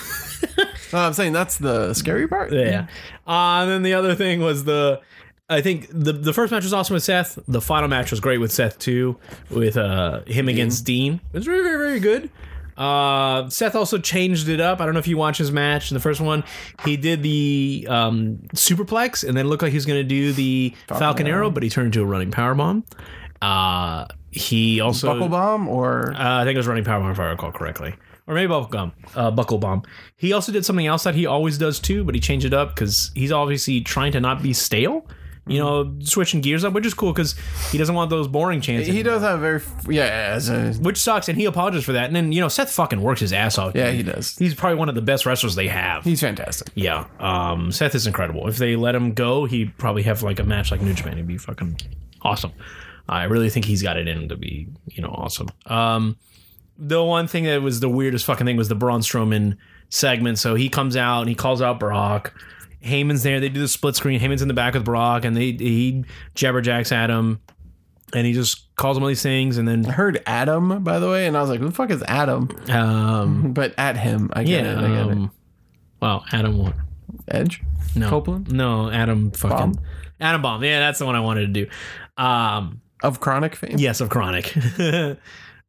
[0.94, 2.52] No, I'm saying that's the scary part.
[2.52, 2.88] yeah.
[3.28, 5.02] Uh, and then the other thing was the.
[5.52, 7.40] I think the the first match was awesome with Seth.
[7.48, 9.18] The final match was great with Seth too,
[9.50, 11.22] with uh, him against Dean.
[11.34, 12.30] It was very very very good.
[12.78, 14.80] Uh, Seth also changed it up.
[14.80, 15.92] I don't know if you watch his match.
[15.92, 16.44] In the first one,
[16.86, 20.32] he did the um, superplex, and then it looked like he was going to do
[20.32, 22.86] the Falcon, Arrow, but he turned into a running power bomb.
[23.42, 27.20] Uh, he also Buckle bomb or uh, I think it was running power bomb if
[27.20, 27.96] I recall correctly.
[28.30, 29.82] Or maybe buckle gum, uh, buckle bomb.
[30.16, 32.76] He also did something else that he always does too, but he changed it up
[32.76, 35.08] because he's obviously trying to not be stale.
[35.48, 37.34] You know, switching gears up, which is cool because
[37.72, 38.94] he doesn't want those boring chances.
[38.94, 40.04] he does have very yeah.
[40.36, 42.06] As a, which sucks, and he apologizes for that.
[42.06, 43.74] And then you know, Seth fucking works his ass off.
[43.74, 44.38] yeah, he does.
[44.38, 46.04] he's probably one of the best wrestlers they have.
[46.04, 46.70] He's fantastic.
[46.76, 48.48] Yeah, um, Seth is incredible.
[48.48, 51.18] If they let him go, he'd probably have like a match like New Japan.
[51.18, 51.78] He'd be fucking
[52.22, 52.52] awesome.
[53.08, 55.48] I really think he's got it in him to be, you know, awesome.
[55.66, 56.16] Um,
[56.80, 59.58] the one thing that was the weirdest fucking thing was the Braun Strowman
[59.90, 60.40] segment.
[60.40, 62.34] So he comes out and he calls out Brock.
[62.84, 63.40] Heyman's there.
[63.42, 64.20] They do the split screen.
[64.20, 66.06] Heyman's in the back with Brock, and they he
[66.36, 67.42] jabberjacks at him,
[68.14, 71.10] and he just calls him all these things, and then I heard Adam by the
[71.10, 74.46] way, and I was like, "Who the fuck is Adam?" um, But at him, I
[74.46, 74.78] get yeah, it.
[74.78, 75.12] I get it.
[75.12, 75.32] um,
[76.02, 76.74] wow, Adam what?
[77.28, 77.62] Edge.
[77.96, 78.50] No, Copeland?
[78.54, 79.80] No, Adam fucking Bomb?
[80.22, 80.64] Adam Bomb.
[80.64, 81.70] Yeah, that's the one I wanted to do.
[82.24, 83.76] Um, of Kronik fame.
[83.78, 84.48] yes, of Kronik,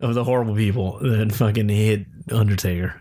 [0.00, 3.00] of the horrible people that fucking hit Undertaker,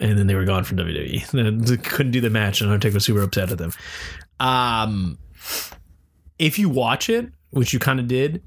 [0.00, 1.64] and then they were gone from WWE.
[1.66, 3.72] They couldn't do the match, and Undertaker was super upset at them.
[4.40, 5.18] Um,
[6.38, 8.42] if you watch it, which you kind of did.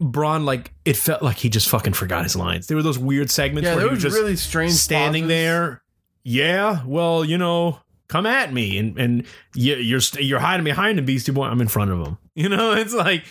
[0.00, 2.68] Braun, like it felt like he just fucking forgot his lines.
[2.68, 5.28] There were those weird segments Yeah, where he was just really strange standing pauses.
[5.36, 5.82] there.
[6.22, 9.26] Yeah, well, you know, come at me, and and
[9.56, 11.46] you, you're you're hiding behind the Beastie Boy.
[11.46, 12.16] I'm in front of him.
[12.38, 13.24] You know, it's like,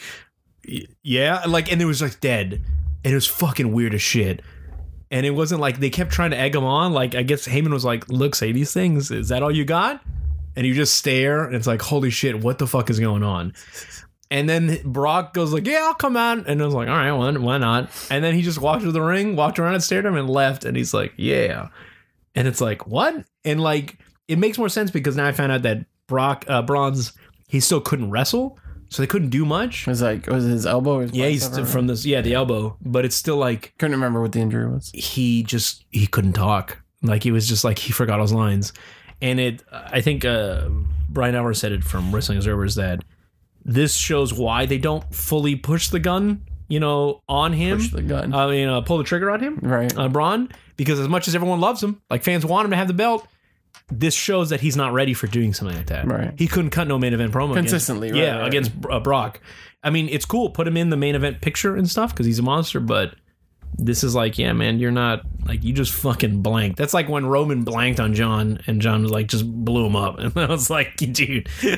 [1.01, 2.61] yeah, like, and it was like dead,
[3.03, 4.41] and it was fucking weird as shit.
[5.09, 6.91] And it wasn't like they kept trying to egg him on.
[6.93, 9.09] Like I guess Heyman was like, "Look, say these things.
[9.11, 10.01] Is that all you got?"
[10.55, 13.53] And you just stare, and it's like, "Holy shit, what the fuck is going on?"
[14.29, 17.11] And then Brock goes like, "Yeah, I'll come out," and I was like, "All right,
[17.11, 20.05] why, why not?" And then he just walked to the ring, walked around and stared
[20.05, 20.65] at him, and left.
[20.65, 21.69] And he's like, "Yeah,"
[22.35, 25.61] and it's like, "What?" And like, it makes more sense because now I found out
[25.61, 27.13] that Brock uh, Braun's
[27.47, 28.59] he still couldn't wrestle,
[28.89, 29.87] so they couldn't do much.
[29.87, 30.97] It was like was it his elbow?
[30.97, 32.05] Or his Yeah, he's from this.
[32.05, 34.91] Yeah, the elbow, but it's still like couldn't remember what the injury was.
[34.93, 36.81] he just he couldn't talk.
[37.01, 38.73] Like he was just like he forgot all his lines,
[39.21, 39.63] and it.
[39.71, 40.67] I think uh,
[41.09, 43.03] Bryan Alvarez said it from Wrestling Observers that
[43.63, 47.77] this shows why they don't fully push the gun, you know, on him.
[47.77, 48.33] Push the gun.
[48.33, 49.95] I mean, uh, pull the trigger on him, Right.
[49.95, 52.87] Uh, Braun, because as much as everyone loves him, like fans want him to have
[52.87, 53.27] the belt.
[53.89, 56.05] This shows that he's not ready for doing something like that.
[56.05, 56.33] Right.
[56.37, 58.47] He couldn't cut no main event promo against- Consistently, right, yeah, right.
[58.47, 59.39] against uh, Brock.
[59.83, 60.49] I mean, it's cool.
[60.49, 62.81] Put him in the main event picture and stuff because he's a monster.
[62.81, 63.15] But
[63.77, 66.77] this is like, yeah, man, you're not like you just fucking blanked.
[66.77, 70.19] That's like when Roman blanked on John and John was like just blew him up,
[70.19, 71.77] and I was like, dude, you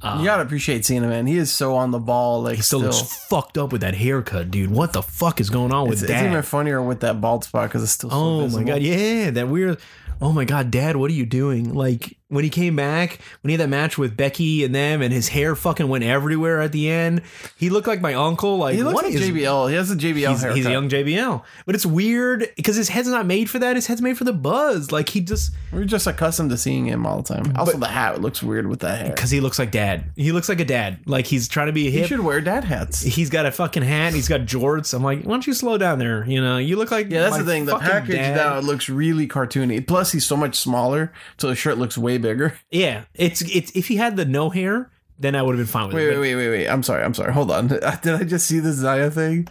[0.00, 1.26] gotta appreciate Cena, man.
[1.26, 2.42] He is so on the ball.
[2.42, 4.70] Like still still, looks fucked up with that haircut, dude.
[4.70, 7.68] What the fuck is going on with it's, it's even funnier with that bald spot
[7.68, 8.10] because it's still.
[8.10, 9.78] So Oh my god, yeah, that weird.
[10.20, 11.72] Oh my god, Dad, what are you doing?
[11.72, 15.12] Like when he came back, when he had that match with Becky and them, and
[15.12, 17.22] his hair fucking went everywhere at the end.
[17.56, 18.58] He looked like my uncle.
[18.58, 19.70] Like He looks what like is- JBL.
[19.70, 20.56] He has a JBL He's, haircut.
[20.56, 23.76] he's a young JBL, but it's weird because his head's not made for that.
[23.76, 24.92] His head's made for the buzz.
[24.92, 27.52] Like he just We're just accustomed to seeing him all the time.
[27.56, 29.14] Also, the hat looks weird with that hair.
[29.14, 30.04] because he looks like dad.
[30.16, 30.98] He looks like a dad.
[31.06, 32.02] Like he's trying to be a hit.
[32.02, 33.00] He should wear dad hats.
[33.00, 34.12] He's got a fucking hat.
[34.12, 34.92] He's got jorts.
[34.92, 36.26] I'm like, why don't you slow down there?
[36.28, 37.64] You know, you look like Yeah, that's my the thing.
[37.64, 38.36] The package dad.
[38.36, 39.86] now looks really cartoony.
[39.86, 42.58] Plus, he's so much smaller, so the shirt looks way bigger.
[42.70, 45.86] Yeah, it's it's if he had the no hair, then I would have been fine
[45.86, 46.18] with Wait, it.
[46.18, 46.68] wait, wait, wait, wait.
[46.68, 47.02] I'm sorry.
[47.02, 47.32] I'm sorry.
[47.32, 47.66] Hold on.
[47.68, 49.48] Did I just see the Zaya thing?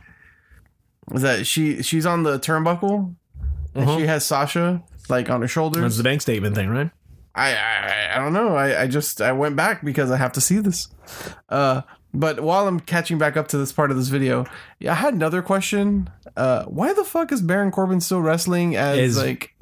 [1.14, 1.82] Is that she?
[1.84, 3.16] She's on the turnbuckle,
[3.74, 3.98] and Uh-huh.
[3.98, 5.82] she has Sasha like on her shoulder?
[5.82, 6.92] That's the bank statement thing, right?
[7.34, 8.56] I, I, I don't know.
[8.56, 10.88] I, I just I went back because I have to see this.
[11.50, 11.82] Uh,
[12.14, 14.46] but while I'm catching back up to this part of this video,
[14.80, 16.10] yeah, I had another question.
[16.36, 19.54] Uh, why the fuck is Baron Corbin still wrestling as Is- like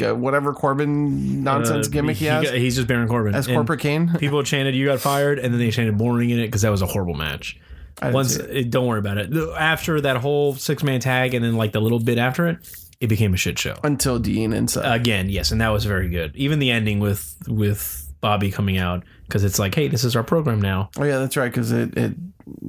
[0.00, 3.34] uh, whatever Corbin nonsense Uh, gimmick he, has got- he's just Baron Corbin.
[3.34, 4.10] as And corporate Kane?
[4.18, 6.82] People chanted, "You got fired," and then they chanted "boring" in it because that was
[6.82, 7.58] a horrible match.
[8.02, 8.70] Once, it.
[8.70, 9.30] don't worry about it.
[9.56, 12.58] After that whole six man tag, and then like the little bit after it,
[13.00, 13.76] it became a shit show.
[13.84, 14.84] until Dean and Seth.
[14.84, 16.34] Again, yes, and that was very good.
[16.34, 20.24] Even the ending with with Bobby coming out because it's like, hey, this is our
[20.24, 20.90] program now.
[20.98, 22.14] oh yeah, that's right because it it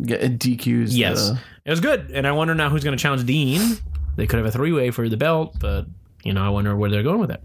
[0.07, 0.89] it DQs.
[0.91, 3.77] Yes, the- it was good, and I wonder now who's going to challenge Dean.
[4.17, 5.85] They could have a three way for the belt, but
[6.23, 7.43] you know, I wonder where they're going with it.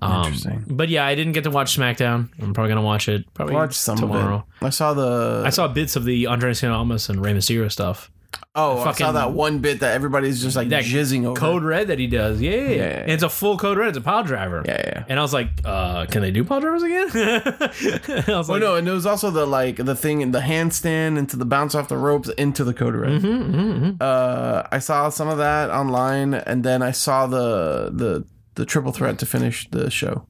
[0.00, 0.64] Um, Interesting.
[0.68, 2.28] But yeah, I didn't get to watch SmackDown.
[2.40, 4.44] I'm probably gonna watch it probably watch some tomorrow.
[4.60, 5.42] I saw the.
[5.44, 8.10] I saw bits of the Andrade Almas and Rey Mysterio stuff.
[8.54, 11.38] Oh, I saw fucking- that one bit that everybody's just like That jizzing over.
[11.38, 12.82] Code Red that he does, yeah, yeah, yeah.
[13.02, 13.88] And it's a full Code Red.
[13.90, 14.62] It's a pile driver.
[14.66, 15.04] Yeah, yeah.
[15.08, 17.08] And I was like, uh, can they do pile drivers again?
[18.28, 20.40] I was Oh like, no, and it was also the like the thing in the
[20.40, 23.22] handstand into the bounce off the ropes into the Code Red.
[23.22, 28.24] Mm-hmm, Uh, I saw some of that online, and then I saw the the
[28.54, 30.26] the triple threat to finish the show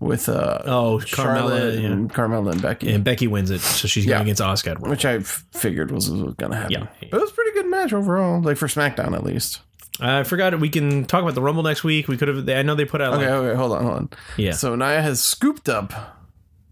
[0.00, 1.88] with uh oh, Carmella, yeah.
[1.88, 4.16] and Carmella and Becky, and Becky wins it, so she's Yeah.
[4.18, 4.78] going against Asuka.
[4.80, 6.72] which I figured was, was gonna happen.
[6.72, 6.86] Yeah.
[7.10, 9.60] But it was a pretty good match overall, like for SmackDown at least.
[10.00, 12.08] I forgot we can talk about the Rumble next week.
[12.08, 12.48] We could have.
[12.48, 13.14] I know they put out.
[13.14, 14.10] Okay, Like, okay, hold on, hold on.
[14.36, 14.50] yeah.
[14.52, 15.92] So Nia has scooped up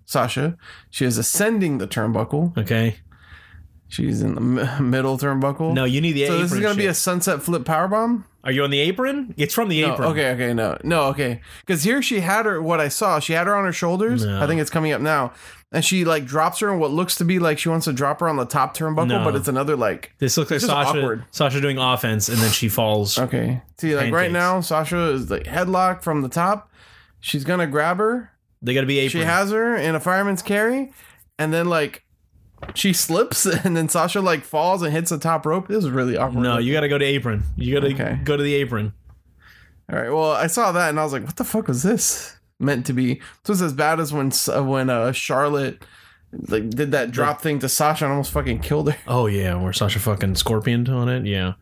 [0.04, 0.56] Sasha.
[0.90, 2.56] She is ascending the turnbuckle.
[2.58, 2.96] okay.
[3.92, 5.74] She's in the m- middle turnbuckle.
[5.74, 6.38] No, you need the apron.
[6.38, 6.48] So apron.
[6.48, 6.90] this is gonna be shit.
[6.90, 8.24] a sunset flip power bomb.
[8.44, 9.34] Are you on the apron?
[9.36, 10.08] It's from the No, apron.
[10.12, 11.40] okay, okay, no, no, okay.
[11.60, 12.60] Because here she had her.
[12.62, 14.24] What I saw, she had her on her shoulders.
[14.24, 14.42] No.
[14.42, 15.32] I think it's coming up now,
[15.70, 18.18] and she like drops her in what looks to be like she wants to drop
[18.20, 19.22] her on the top turnbuckle, No.
[19.24, 20.12] but it's another like.
[20.18, 20.98] This looks like It's just Sasha.
[20.98, 21.24] awkward.
[21.30, 23.18] Sasha doing offense, and then she falls.
[23.18, 24.32] Okay, see, like right Pancakes.
[24.32, 26.70] now, Sasha is like headlock from the top.
[27.20, 28.30] She's gonna grab her.
[28.62, 29.10] They got to be apron.
[29.22, 30.92] She has her in a fireman's carry,
[31.38, 32.04] and then like
[32.74, 35.68] she slips, and then Sasha like falls and hits the top rope.
[35.68, 36.42] This is really awkward.
[36.42, 37.42] no, you got to go to apron.
[37.56, 38.18] You got to Okay.
[38.24, 38.92] go to the apron.
[39.92, 40.10] All right.
[40.10, 42.92] Well, I saw that and I was like, "What the fuck was this meant to
[42.92, 45.84] be?" So was as bad as when uh, when uh, Charlotte
[46.48, 48.98] like did that drop thing to Sasha and almost fucking killed her.
[49.06, 51.26] Oh yeah, where Sasha fucking scorpioned on it.
[51.26, 51.54] Yeah.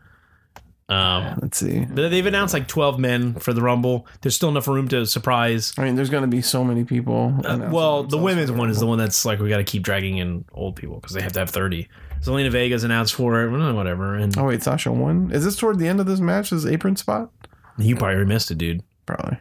[0.90, 1.84] Um, Let's see.
[1.84, 4.06] but they've announced like twelve men for the Rumble.
[4.20, 5.72] There's still enough room to surprise.
[5.78, 7.32] I mean, there's going to be so many people.
[7.44, 10.18] Uh, Well, the women's one is the one that's like we got to keep dragging
[10.18, 11.88] in old people because they have to have thirty.
[12.22, 13.50] Zelina Vega's announced for it.
[13.50, 15.30] Whatever, and Oh wait, Sasha won.
[15.32, 16.50] Is this toward the end of this match?
[16.50, 17.30] This apron spot?
[17.78, 18.82] you probably missed it, dude.
[19.06, 19.38] Probably.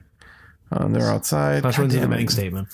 [0.72, 1.64] Um, they're outside.
[1.64, 2.68] Sasha runs in the bank statement.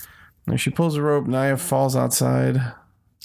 [0.47, 1.25] And she pulls the rope.
[1.25, 2.61] Nia falls outside.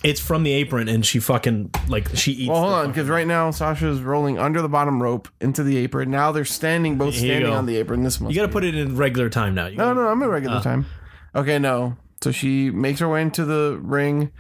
[0.03, 2.48] It's from the apron, and she fucking like she eats.
[2.48, 5.76] Well, hold the on, because right now Sasha's rolling under the bottom rope into the
[5.76, 6.11] apron.
[6.11, 7.57] Now they're standing, both Here you standing go.
[7.57, 8.03] on the apron.
[8.03, 9.66] This must You got to be- put it in regular time now.
[9.66, 10.62] You No, gotta- no, I'm at regular Uh.
[10.62, 10.86] time.
[11.34, 11.96] Okay, no.
[12.22, 14.30] So she makes her way into the ring.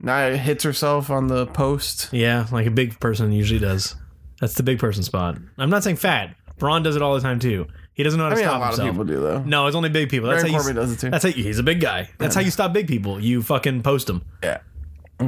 [0.00, 2.08] Now hits herself on the post.
[2.10, 3.94] Yeah, like a big person usually does.
[4.40, 5.38] That's the big person spot.
[5.58, 6.34] I'm not saying fat.
[6.58, 7.66] Braun does it all the time too.
[7.94, 8.88] He doesn't know how to I mean, a stop lot himself.
[8.88, 9.42] of people do though.
[9.44, 10.28] No, it's only big people.
[10.30, 10.62] That's Baron how you.
[10.64, 11.10] Corbin does it too.
[11.10, 12.08] That's how he's a big guy.
[12.18, 13.20] That's how you stop big people.
[13.20, 14.22] You fucking post them.
[14.42, 14.58] Yeah.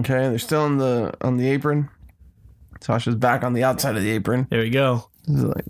[0.00, 1.88] Okay, they're still on the on the apron.
[2.80, 4.46] Sasha's back on the outside of the apron.
[4.50, 5.08] There we go.
[5.26, 5.64] This is like,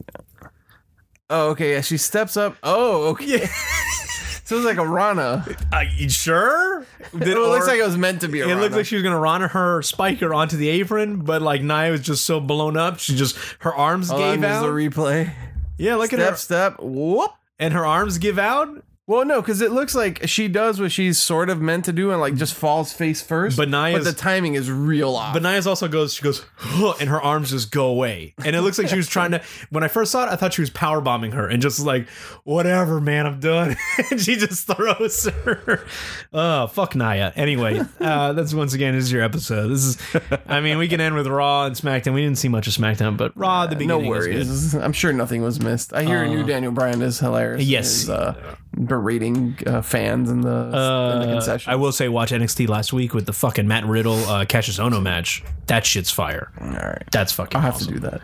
[1.31, 1.73] oh, okay.
[1.75, 2.57] Yeah, she steps up.
[2.63, 3.45] Oh, okay.
[4.45, 5.45] so it's like a Rana.
[5.73, 6.87] Uh, you sure?
[7.13, 8.61] Did, It looks like it was meant to be a it Rana.
[8.63, 12.01] looked like she was gonna run her spiker onto the apron, but like Nia was
[12.01, 14.63] just so blown up, she just her arms Hold on, gave there's out.
[14.63, 15.33] the replay.
[15.79, 16.77] yeah, look at Step, her, step.
[16.81, 17.31] Whoop.
[17.59, 18.83] and her arms give out.
[19.07, 22.11] Well, no, because it looks like she does what she's sort of meant to do
[22.11, 23.55] and like just falls face first.
[23.57, 25.35] But Nia's- but the timing is real off.
[25.35, 28.33] But Nia's also goes, she goes, "Huh," and her arms just go away.
[28.43, 30.55] And it looks like she was trying to, when I first saw it, I thought
[30.55, 32.09] she was power bombing her and just like,
[32.45, 33.77] whatever, man, I'm done.
[34.11, 35.85] and she just throws her.
[36.33, 37.33] Oh, fuck Nia.
[37.37, 39.69] Anyway, uh, that's once again, this is your episode.
[39.69, 39.99] This is,
[40.47, 42.15] I mean, we can end with Raw and SmackDown.
[42.15, 44.35] We didn't see much of SmackDown, but Raw at the no beginning was good.
[44.35, 44.75] worries.
[44.77, 45.93] I'm sure nothing was missed.
[45.93, 47.63] I hear new Daniel Bryan is hilarious.
[47.67, 47.85] yes.
[48.01, 51.73] His, uh, berating uh, fans in the in the Uh, concession.
[51.73, 55.03] I will say, watch NXT last week with the fucking Matt Riddle uh, Kassius Ohno
[55.03, 55.43] match.
[55.67, 56.51] That shit's fire.
[56.61, 57.95] All right, That's fucking I'll have awesome.
[57.95, 58.21] to do that.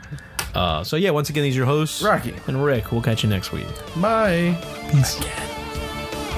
[0.55, 2.35] Uh, so yeah, once again, these are your hosts, Rocky.
[2.49, 2.91] and Rick.
[2.93, 3.67] We'll catch you next week.
[4.01, 4.57] Bye.
[4.91, 5.19] Peace.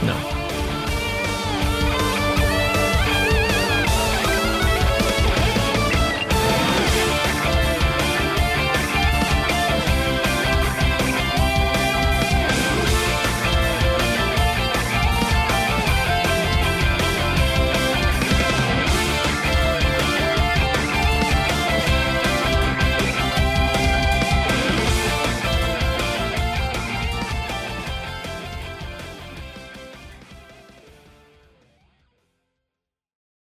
[0.03, 0.52] No.